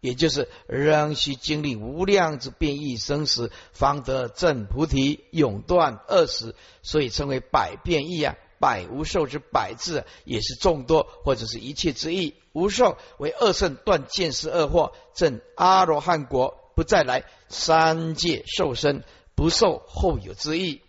[0.00, 8.36] 也就是仍需经历无量之变异生死，方得正菩提永断恶死，所以称为百变异啊。
[8.58, 12.36] 百无寿之百字，也是众多或者是一切之意。
[12.54, 19.04] 无寿为二圣断见识二惑，正阿罗汉国，不再来三界受身，
[19.34, 20.80] 不受后有之意。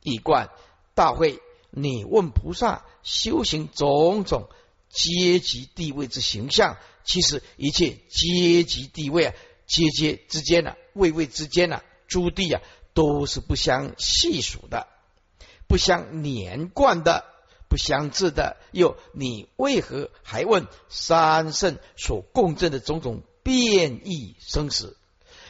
[0.00, 0.50] 一贯
[0.94, 1.40] 大会。
[1.78, 4.48] 你问菩萨修行种种
[4.88, 9.34] 阶级地位之形象，其实一切阶级地位啊，
[9.66, 12.62] 阶阶之间呢，位位之间呢，诸地啊，
[12.94, 14.86] 都是不相细数的，
[15.68, 17.26] 不相连贯的，
[17.68, 18.56] 不相制的。
[18.72, 24.96] 又你为何还问三圣所共振的种种变异生死，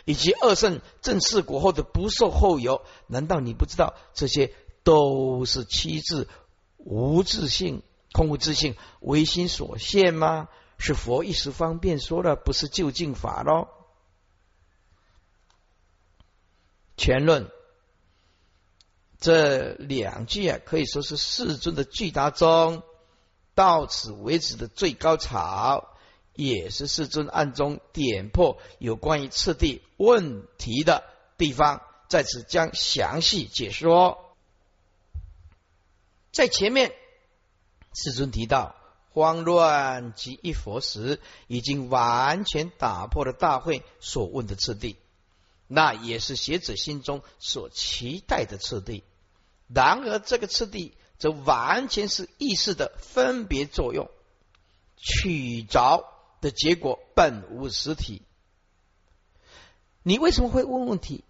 [0.05, 2.83] 以及二圣正事果后的不受后有？
[3.07, 4.53] 难道你不知道这些？
[4.87, 6.29] 都是七字
[6.77, 7.83] 无自性、
[8.13, 10.49] 空无自性、唯心所现吗？
[10.79, 13.67] 是佛一时方便说的，不是究竟法喽。
[16.97, 17.51] 全论
[19.19, 22.85] 这两句啊，可以说是世尊的巨大中
[23.57, 25.97] 到此为止的最高潮，
[26.33, 31.03] 也是世尊暗中点破有关于次第问题的
[31.37, 34.23] 地方，在此将详细解说。
[36.37, 36.93] 在前面，
[37.95, 38.77] 世尊提到
[39.09, 44.99] 慌乱及一佛时，已经完全打破了大会所问的次第。
[45.67, 49.03] 那也是学者心中所期待的次第。
[49.67, 54.11] 然而，这个次第则完全是意识的分别作用，
[54.99, 56.05] 取着
[56.43, 58.21] 的结果本无实体。
[60.03, 61.25] 你为什么会问问题？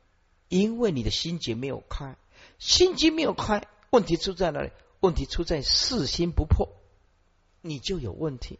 [0.48, 2.16] 因为你的心结没有开，
[2.58, 4.72] 心结没有开，问题出在哪里？
[5.00, 6.68] 问题出在四心不破，
[7.60, 8.58] 你就有问题，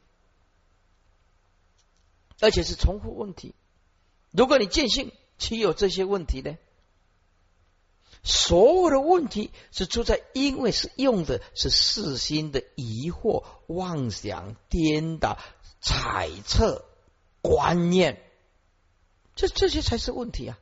[2.40, 3.54] 而且是重复问题。
[4.30, 6.56] 如果你见性，岂有这些问题呢？
[8.22, 15.38] 所有的问题是出在，因为是用的是四心的疑惑、妄想、颠倒、
[15.80, 16.84] 猜测、
[17.40, 18.20] 观念，
[19.36, 20.58] 这这些才是问题啊！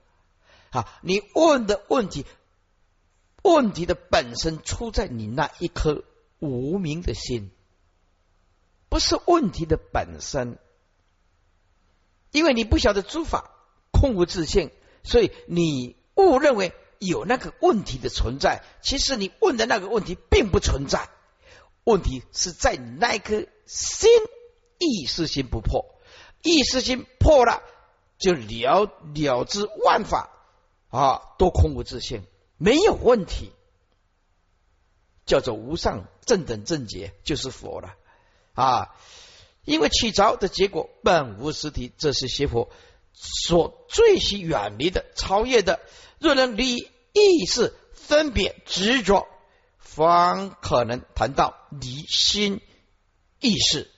[0.71, 2.27] 啊，你问的问题，
[3.45, 6.03] 问题的本身出在你那一颗
[6.39, 7.51] 无名的心，
[8.89, 10.59] 不是问题的本身，
[12.33, 13.51] 因为你不晓得诸法
[13.93, 14.71] 空无自性，
[15.03, 18.63] 所以你误认为有那个问题的存在。
[18.81, 21.11] 其实你问的那个问题并不存在，
[21.85, 24.09] 问题是在你那一颗心
[24.79, 25.85] 意识心不破，
[26.43, 27.63] 意识心破了，
[28.17, 30.31] 就了了知万法。
[30.89, 32.25] 啊，都空无自性，
[32.57, 33.53] 没有问题，
[35.27, 37.95] 叫做无上正等正觉，就是佛了
[38.55, 38.95] 啊！
[39.65, 42.71] 因为起着的结果本无实体，这是邪佛
[43.13, 45.81] 所最需远离的、超越的。
[46.19, 46.77] 若能离
[47.13, 49.27] 意识分别执着，
[49.79, 52.61] 方可能谈到离心
[53.41, 53.91] 意识。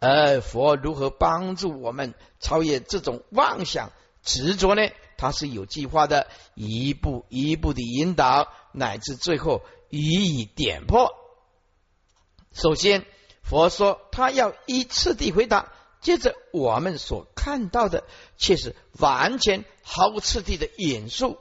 [0.00, 3.90] 而佛如何帮助我们超越这种妄想？
[4.22, 4.82] 执着呢，
[5.16, 11.14] 它是有计划的，一步一步的引导，乃至最后予以点破。
[12.52, 13.04] 首先，
[13.42, 18.04] 佛说他要依次第回答，接着我们所看到的
[18.36, 21.38] 却是完全毫无次第的引述、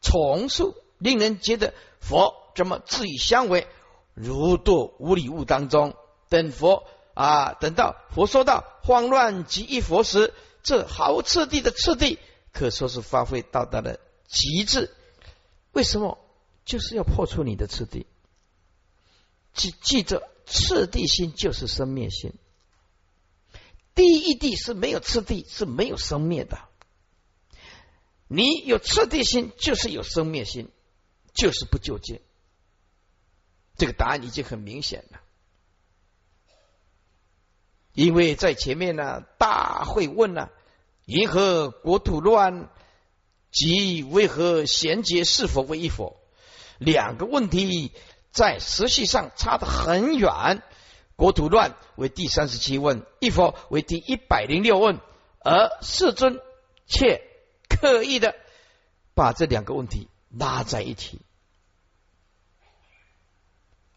[0.00, 3.66] 重述，令人觉得佛怎么自以相违，
[4.14, 5.94] 如堕无礼物当中。
[6.28, 6.84] 等佛
[7.14, 10.32] 啊，等到佛说到慌乱即一佛时。
[10.62, 12.20] 这毫无次第的次第，
[12.52, 13.98] 可说是发挥到达了
[14.28, 14.94] 极致。
[15.72, 16.18] 为什么？
[16.64, 18.06] 就是要破除你的次第。
[19.52, 22.32] 记记着，次第心就是生灭心。
[23.94, 26.58] 第一地是没有次第，是没有生灭的。
[28.28, 30.70] 你有次第心，就是有生灭心，
[31.34, 32.20] 就是不究竟。
[33.76, 35.20] 这个答案已经很明显了。
[37.92, 40.48] 因为在前面呢，大会问呢，
[41.04, 42.70] 银河国土乱，
[43.50, 46.16] 即为何衔接是否为一佛？
[46.78, 47.92] 两个问题
[48.30, 50.62] 在实际上差得很远。
[51.16, 54.98] 国土乱为第三十七问，一佛为第一百零六问，
[55.40, 56.40] 而世尊
[56.86, 57.22] 却
[57.68, 58.34] 刻意的
[59.14, 61.20] 把这两个问题拉在一起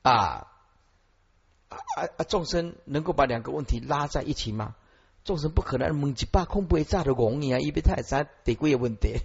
[0.02, 0.48] 啊。
[1.70, 1.78] 啊
[2.18, 2.24] 啊！
[2.28, 4.76] 众生能够把两个问题拉在一起吗？
[5.26, 7.60] 众生不可能蒙几把空不会炸的容易啊！
[7.60, 9.20] 因为太三得贵的问题，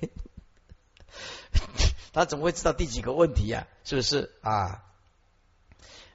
[2.12, 3.68] 他怎么会知道第几个问题呀？
[3.84, 4.82] 是不是啊？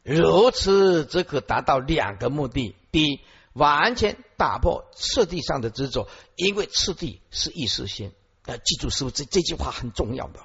[0.01, 3.21] 如此则可达到两个目的：第一，
[3.53, 8.11] 完全打破次第上的执着，因为次第是意识心。
[8.41, 10.39] 啊，记住师傅这这句话很重要的，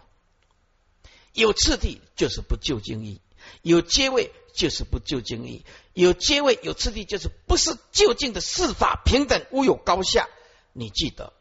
[1.33, 3.21] 有次第就是不究竟义，
[3.63, 4.31] 有阶位。
[4.53, 5.65] 就是不究竟义，
[6.01, 10.29] 有阶位有次第，就是不是究竟的四法平等，无有高下。
[10.73, 11.33] 你记得，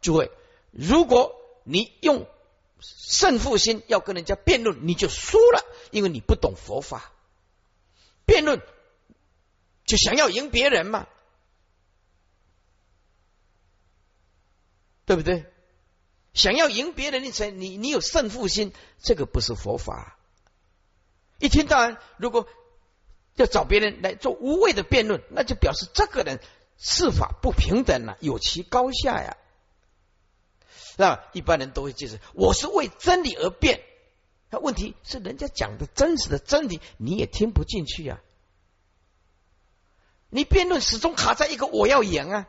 [0.00, 0.30] 诸位，
[0.70, 1.34] 如果
[1.64, 2.28] 你用
[2.80, 7.12] 胜负心要跟人家辩论，你就输了，因为你不懂佛法。
[8.24, 8.60] 辩论
[9.84, 11.06] 就想要赢别人嘛，
[15.04, 15.46] 对不对？
[16.34, 20.18] 想要赢别人，你才你你有胜负心，这个不是佛法。
[21.38, 22.48] 一天到晚，如果
[23.36, 26.40] 要找别人来做无谓的辩论，那就表示这个人
[26.78, 29.36] 是法不平等了，有其高下呀。
[30.96, 33.82] 那一般人都会解释：我是为真理而辩。
[34.48, 38.20] 那问题是，人家讲的真实的真理，你也听不进去呀。
[40.30, 42.48] 你辩论始终卡在一个我要赢啊，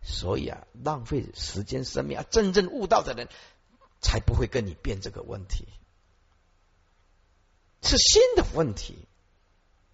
[0.00, 2.24] 所以啊，浪费时间生命啊。
[2.30, 3.28] 真正悟道的人，
[4.00, 5.66] 才不会跟你辩这个问题。
[7.82, 9.07] 是新的问题，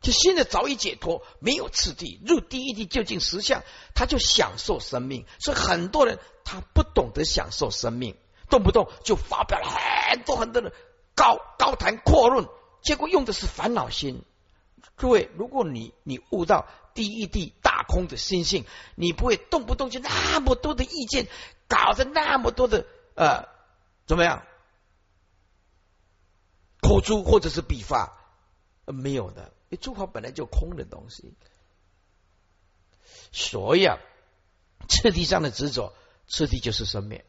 [0.04, 3.62] 就现在早已解脱，没有次第，入第一地究竟实相，
[3.94, 5.24] 他就享受生命。
[5.40, 8.14] 所以很多人他不懂得享受生命，
[8.50, 10.72] 动不动就发表了很多很多的
[11.14, 12.46] 高高谈阔论，
[12.82, 14.22] 结果用的是烦恼心。
[14.98, 21.26] 诸位，如果你你悟到第一地大空的心性，你不会动不动就那么多的意见，
[21.66, 23.48] 搞得那么多的呃
[24.06, 24.44] 怎么样
[26.82, 28.12] 口诛或者是笔法，
[28.84, 31.34] 没有的，为诸法本来就空的东西，
[33.32, 33.98] 所以啊，
[34.88, 35.92] 次第上的执着，
[36.28, 37.24] 次第就是生灭，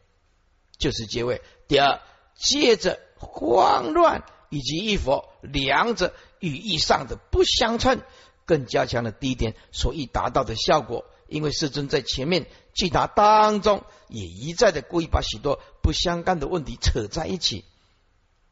[0.78, 1.42] 就是结位。
[1.68, 2.00] 第二，
[2.34, 4.24] 借着慌乱。
[4.48, 8.00] 以及一佛两者语义上的不相称，
[8.44, 11.04] 更加强了第一点所以达到的效果。
[11.26, 17.64] 因为世尊在前面记答当中也一再的故意把许多不相干的问题扯在一起，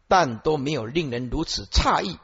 [0.09, 2.19] 但都没有令人如此诧异，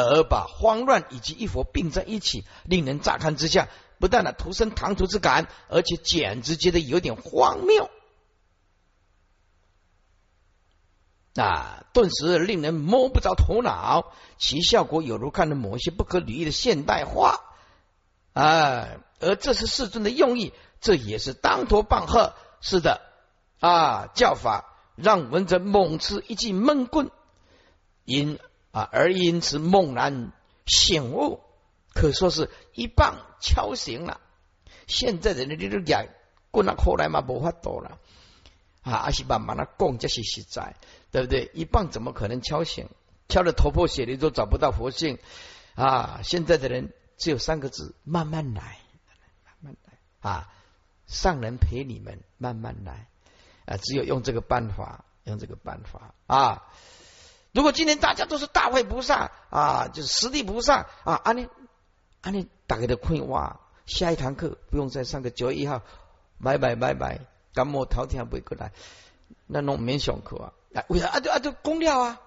[0.00, 3.68] 而把慌乱以及一佛并在一起，令人乍看之下
[3.98, 7.88] 不但呢徒生唐突之感，而且简直觉得有点荒谬。
[11.36, 17.40] 啊，顿时令人摸不着头脑，其效果有如看到某些不可理喻的现代化
[18.32, 18.88] 啊！
[19.20, 22.34] 而这是世尊的用意，这也是当头棒喝。
[22.60, 23.00] 是的，
[23.60, 27.10] 啊，教法让文者猛吃一记闷棍，
[28.04, 28.38] 因
[28.74, 30.32] 啊而因此猛然
[30.66, 31.40] 醒悟，
[31.94, 34.20] 可说是一棒敲醒了。
[34.86, 36.08] 现在的人你都讲
[36.50, 37.98] 棍啊，后来嘛无法多了
[38.82, 40.74] 啊，阿西慢慢的供，这是实在。
[41.10, 41.48] 对不对？
[41.54, 42.88] 一棒怎么可能敲醒？
[43.28, 45.18] 敲的头破血流都找不到佛性
[45.76, 46.22] 啊！
[46.24, 48.80] 现在的人只有三个字：慢慢来，
[49.44, 49.92] 慢慢来
[50.28, 50.52] 啊！
[51.06, 53.06] 上人陪你们慢慢来
[53.64, 53.76] 啊！
[53.76, 56.64] 只有用这个办法，用这个办法啊！
[57.54, 61.48] 如果今天大家都是大会菩萨啊，就是实地菩萨啊，安尼
[62.20, 63.60] 安尼大家的困哇！
[63.86, 65.82] 下一堂课不用再上个九月一号，
[66.42, 67.20] 拜拜拜拜，
[67.54, 68.72] 感冒头天不会过来，
[69.46, 70.52] 那弄免上课啊！
[70.74, 71.20] 啊，为啥啊？
[71.20, 72.20] 就啊，就公料啊，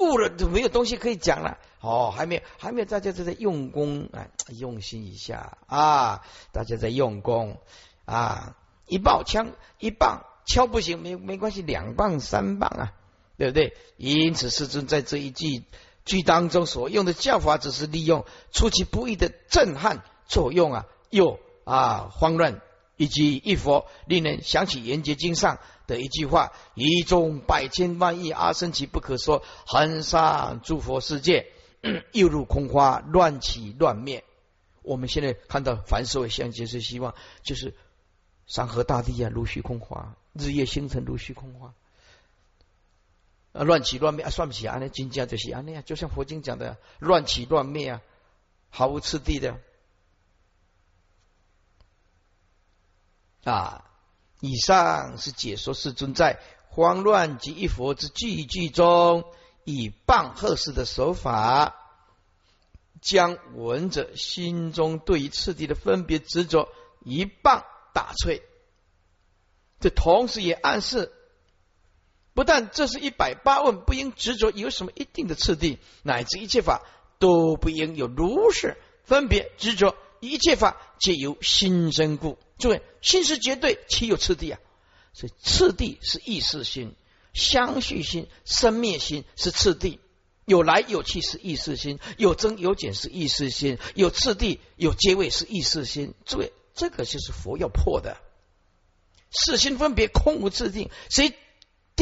[0.00, 1.58] 悟了就没有东西可以讲了。
[1.80, 7.60] 哦，还没有，还没有，大家都在用功啊，用心一下啊，大家在用功
[8.06, 12.92] 啊，一棒枪一棒敲不行，没没关系，两棒三棒啊，
[13.36, 13.76] 对不对？
[13.96, 15.64] 因此，师尊在这一句
[16.04, 22.60] 句当中所用的教法，只是利用出其不意的震撼作用啊，又啊慌乱。
[22.98, 25.58] 以及一佛令人想起《圆觉经》上
[25.88, 31.46] 的一句话：“一众百千万亿阿僧祇不可说，恒沙诸佛世界，
[32.12, 34.22] 又入空花，乱起乱灭。”
[34.82, 37.74] 我们现在看到凡所有相，皆是希望，就是
[38.46, 41.74] 山河大地啊，如虚空花；日夜星辰如虚空花，
[43.52, 48.02] 啊，乱起乱灭啊，算不起啊，那金家就是啊那样，就像佛经讲的，乱起乱灭啊，
[48.70, 49.58] 毫无次第的。
[53.44, 53.90] 啊，
[54.40, 59.24] 以上是解说世尊在慌乱及一佛之句句中，
[59.64, 61.74] 以棒喝式的手法，
[63.00, 66.68] 将闻者心中对于次第的分别执着
[67.00, 68.42] 一棒打碎。
[69.80, 71.12] 这同时也暗示，
[72.34, 76.82] 不但这是一百八问不应执着有什么一定的次第，乃至一切法
[77.18, 82.38] 都不应有如是分别执着，一切法皆由心生故。
[82.58, 84.58] 诸位，心是绝对，岂有次第啊？
[85.12, 86.94] 所以次第是意识心，
[87.34, 90.00] 相续心、生灭心是次第，
[90.46, 96.14] 有来有去是意识心，有增有减是意识心，有次第有阶位是意识心。
[96.24, 98.16] 诸位，这个就是佛要破的。
[99.30, 101.34] 四心分别空无自定，谁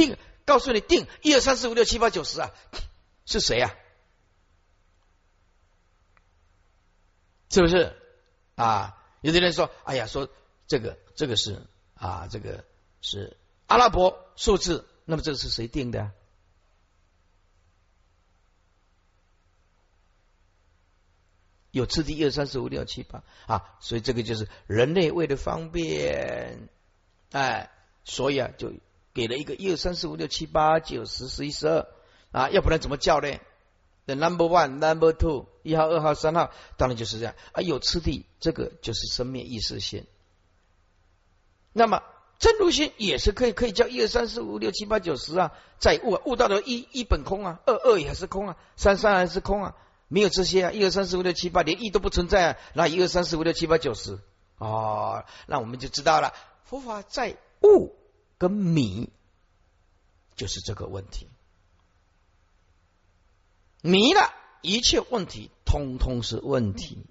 [0.01, 0.17] 定？
[0.47, 2.51] 告诉你定一二三四五六七八九十啊？
[3.27, 3.75] 是谁啊？
[7.51, 7.95] 是不是
[8.57, 8.97] 啊？
[9.21, 10.29] 有的人说：“哎呀，说。”
[10.71, 12.65] 这个这个是啊，这个
[13.03, 13.37] 是
[13.67, 14.87] 阿拉伯数字。
[15.05, 16.13] 那么这个是谁定的？
[21.73, 26.69] 有次第一二三四五六七八啊，所以这个就是人类为了方便，
[27.33, 27.71] 哎，
[28.05, 28.73] 所以啊，就
[29.13, 31.87] 给了一个一二三四五六七八九十十一十二
[32.33, 33.29] 啊，要不然怎么叫呢
[34.07, 37.61] ？The number one, number two，一号、二号、三号，当然就是这样啊。
[37.63, 40.07] 有次第，这个就是生灭意识线。
[41.73, 42.03] 那么
[42.39, 49.77] 真如心也是可以，可以叫一二三四五六七八九十啊，在悟悟到的一一本空啊，二二也是空啊，三三还是空啊，
[50.09, 54.19] 没有这些啊，一二三四五六七八连一都不存在啊，那一二三四五六七八九十
[54.59, 56.33] 哦，那我们就知道了，
[56.65, 57.95] 佛法在悟
[58.41, 59.11] 跟迷
[60.35, 61.29] 就是这个问题，
[63.83, 64.33] 迷了
[64.63, 67.05] 一切问题通通是问题，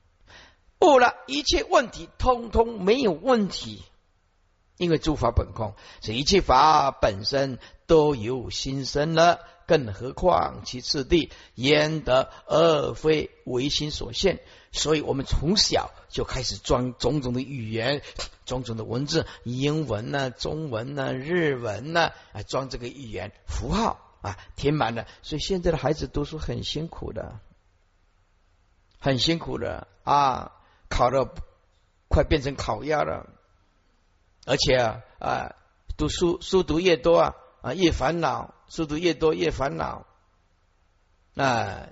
[0.81, 3.83] 悟了一切问题通通没有问题。
[4.77, 14.41] 因为诸法本空，这一切法本身都由心生了，更何况其次第焉得而非唯心所现？
[14.71, 18.03] 所以我们从小就开始装种种的语言、
[18.45, 25.07] 种种的文字，英文呢、中文呢、日文呢，啊，装这个语言符号啊，填满了。
[25.23, 27.39] 所以现在的孩子读书很辛苦的，
[28.99, 30.51] 很辛苦的啊，
[30.87, 31.27] 考的
[32.07, 33.27] 快变成烤鸭了，
[34.45, 35.55] 而且啊啊，
[35.97, 40.05] 读书书读越多啊啊越烦恼，书读越多越烦恼，
[41.35, 41.89] 啊。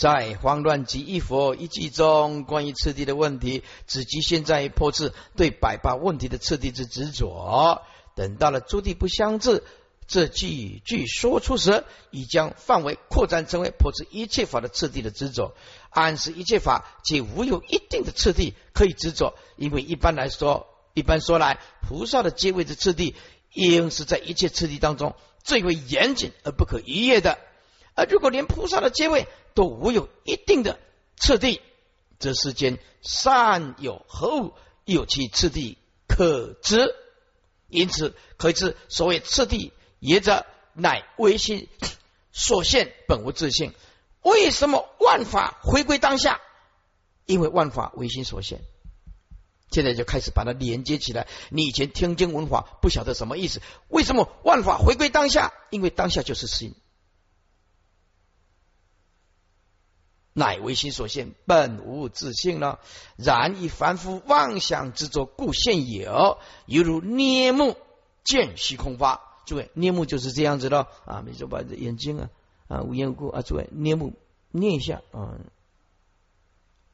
[0.00, 7.82] 在慌乱及一佛一记中，关于次第的问题，只局限在破斥对百八问题的次第之执着。
[8.16, 9.62] 等到了诸地不相治
[10.06, 15.54] 这几句说出时，已将范围扩展成为破斥一切法的次第的执着。
[15.90, 23.14] 暗示一切法皆无有一定的次第可以执着，因为一般来说，一般说来，菩萨的阶位之次第，
[23.52, 27.36] 应是在一切次第当中最为严谨而不可逾越的。
[27.96, 30.78] 而如果连菩萨的阶位都无有一定的
[31.16, 31.60] 次第，
[32.18, 36.94] 这世间善有何物有其次第可知？
[37.68, 41.68] 因此可知所谓次第，也者乃唯心
[42.32, 43.72] 所现，本无自性。
[44.22, 46.40] 为什么万法回归当下？
[47.26, 48.60] 因为万法唯心所现。
[49.70, 51.28] 现在就开始把它连接起来。
[51.48, 53.62] 你以前听经闻法不晓得什么意思？
[53.86, 55.52] 为什么万法回归当下？
[55.70, 56.74] 因为当下就是心。
[60.32, 62.78] 乃唯心所现，本无自性了。
[63.16, 67.76] 然以凡夫妄想执着，故现有，犹如捏目
[68.22, 69.20] 见虚空发。
[69.46, 71.24] 诸位，捏目就是这样子的啊！
[71.26, 72.30] 你就把这眼睛啊
[72.68, 74.12] 啊无缘无故啊，诸位捏目
[74.50, 75.40] 捏一下啊，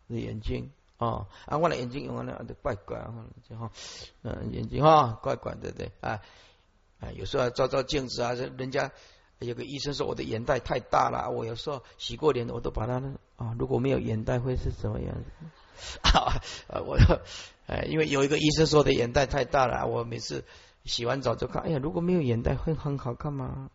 [0.09, 3.13] 这眼睛啊啊，我的眼睛用完了都怪怪啊，
[3.59, 3.71] 哈，
[4.23, 6.23] 嗯，眼睛哈怪怪的对啊
[7.01, 8.93] 啊，有时候照照镜子啊，人家。
[9.39, 12.95] 有个医生说我的眼袋太大了，我有时候洗过脸我都把它
[13.37, 15.31] 啊，如果没有眼袋会是什么样子？
[16.03, 16.41] 啊，
[16.87, 16.97] 我
[17.67, 20.45] 哎，因为有一个医生说的眼袋太大了，我每次
[20.85, 23.71] 洗完澡就看，哎呀，如果没有眼袋会很好看吗？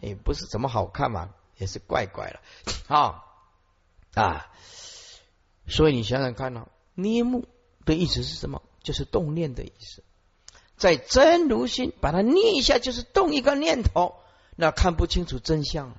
[0.00, 2.40] 也，不是怎么好看嘛，也是怪怪了
[2.88, 3.24] 啊
[4.14, 4.50] 啊！
[5.68, 7.46] 所以你想想看呢，捏目
[7.84, 8.60] 的意思是什么？
[8.82, 10.02] 就是动念的意思。
[10.80, 14.16] 在真如心，把它捏一下，就是动一个念头，
[14.56, 15.94] 那看不清楚真相。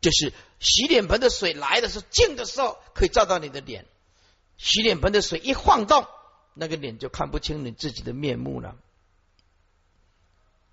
[0.00, 3.82] 就是洗脸盆的水来的时候，静的时候可以照到你的脸；
[4.56, 6.06] 洗脸盆的水一晃动，
[6.54, 8.76] 那个脸就看不清你自己的面目了。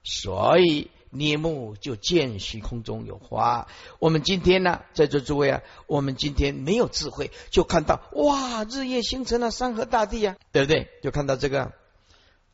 [0.03, 0.91] 所以。
[1.16, 3.68] 捏木就见虚空中有花。
[3.99, 10.89] 我们今天呢，在座诸位啊，我们今天没有智慧，就看到哇，日夜星辰啊，山河大地啊，对不对？
[11.01, 11.74] 就看到这个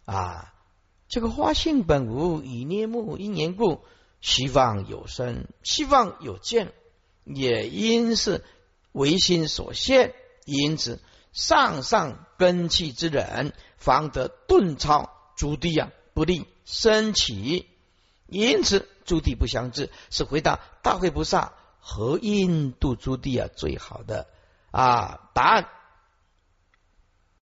[0.06, 0.54] 啊，
[1.10, 3.82] 这个花性本无，以捏木因缘故，
[4.22, 6.72] 希望有生，希望有见，
[7.26, 8.44] 也因是
[8.92, 10.14] 唯心所现。
[10.46, 11.00] 因此，
[11.34, 17.68] 上上根器之人，方得顿超诸地啊，不利升起。
[18.32, 24.28] 因此，朱棣不相治，是回答大慧菩萨和印度朱棣啊最好的
[24.72, 25.68] 啊答案。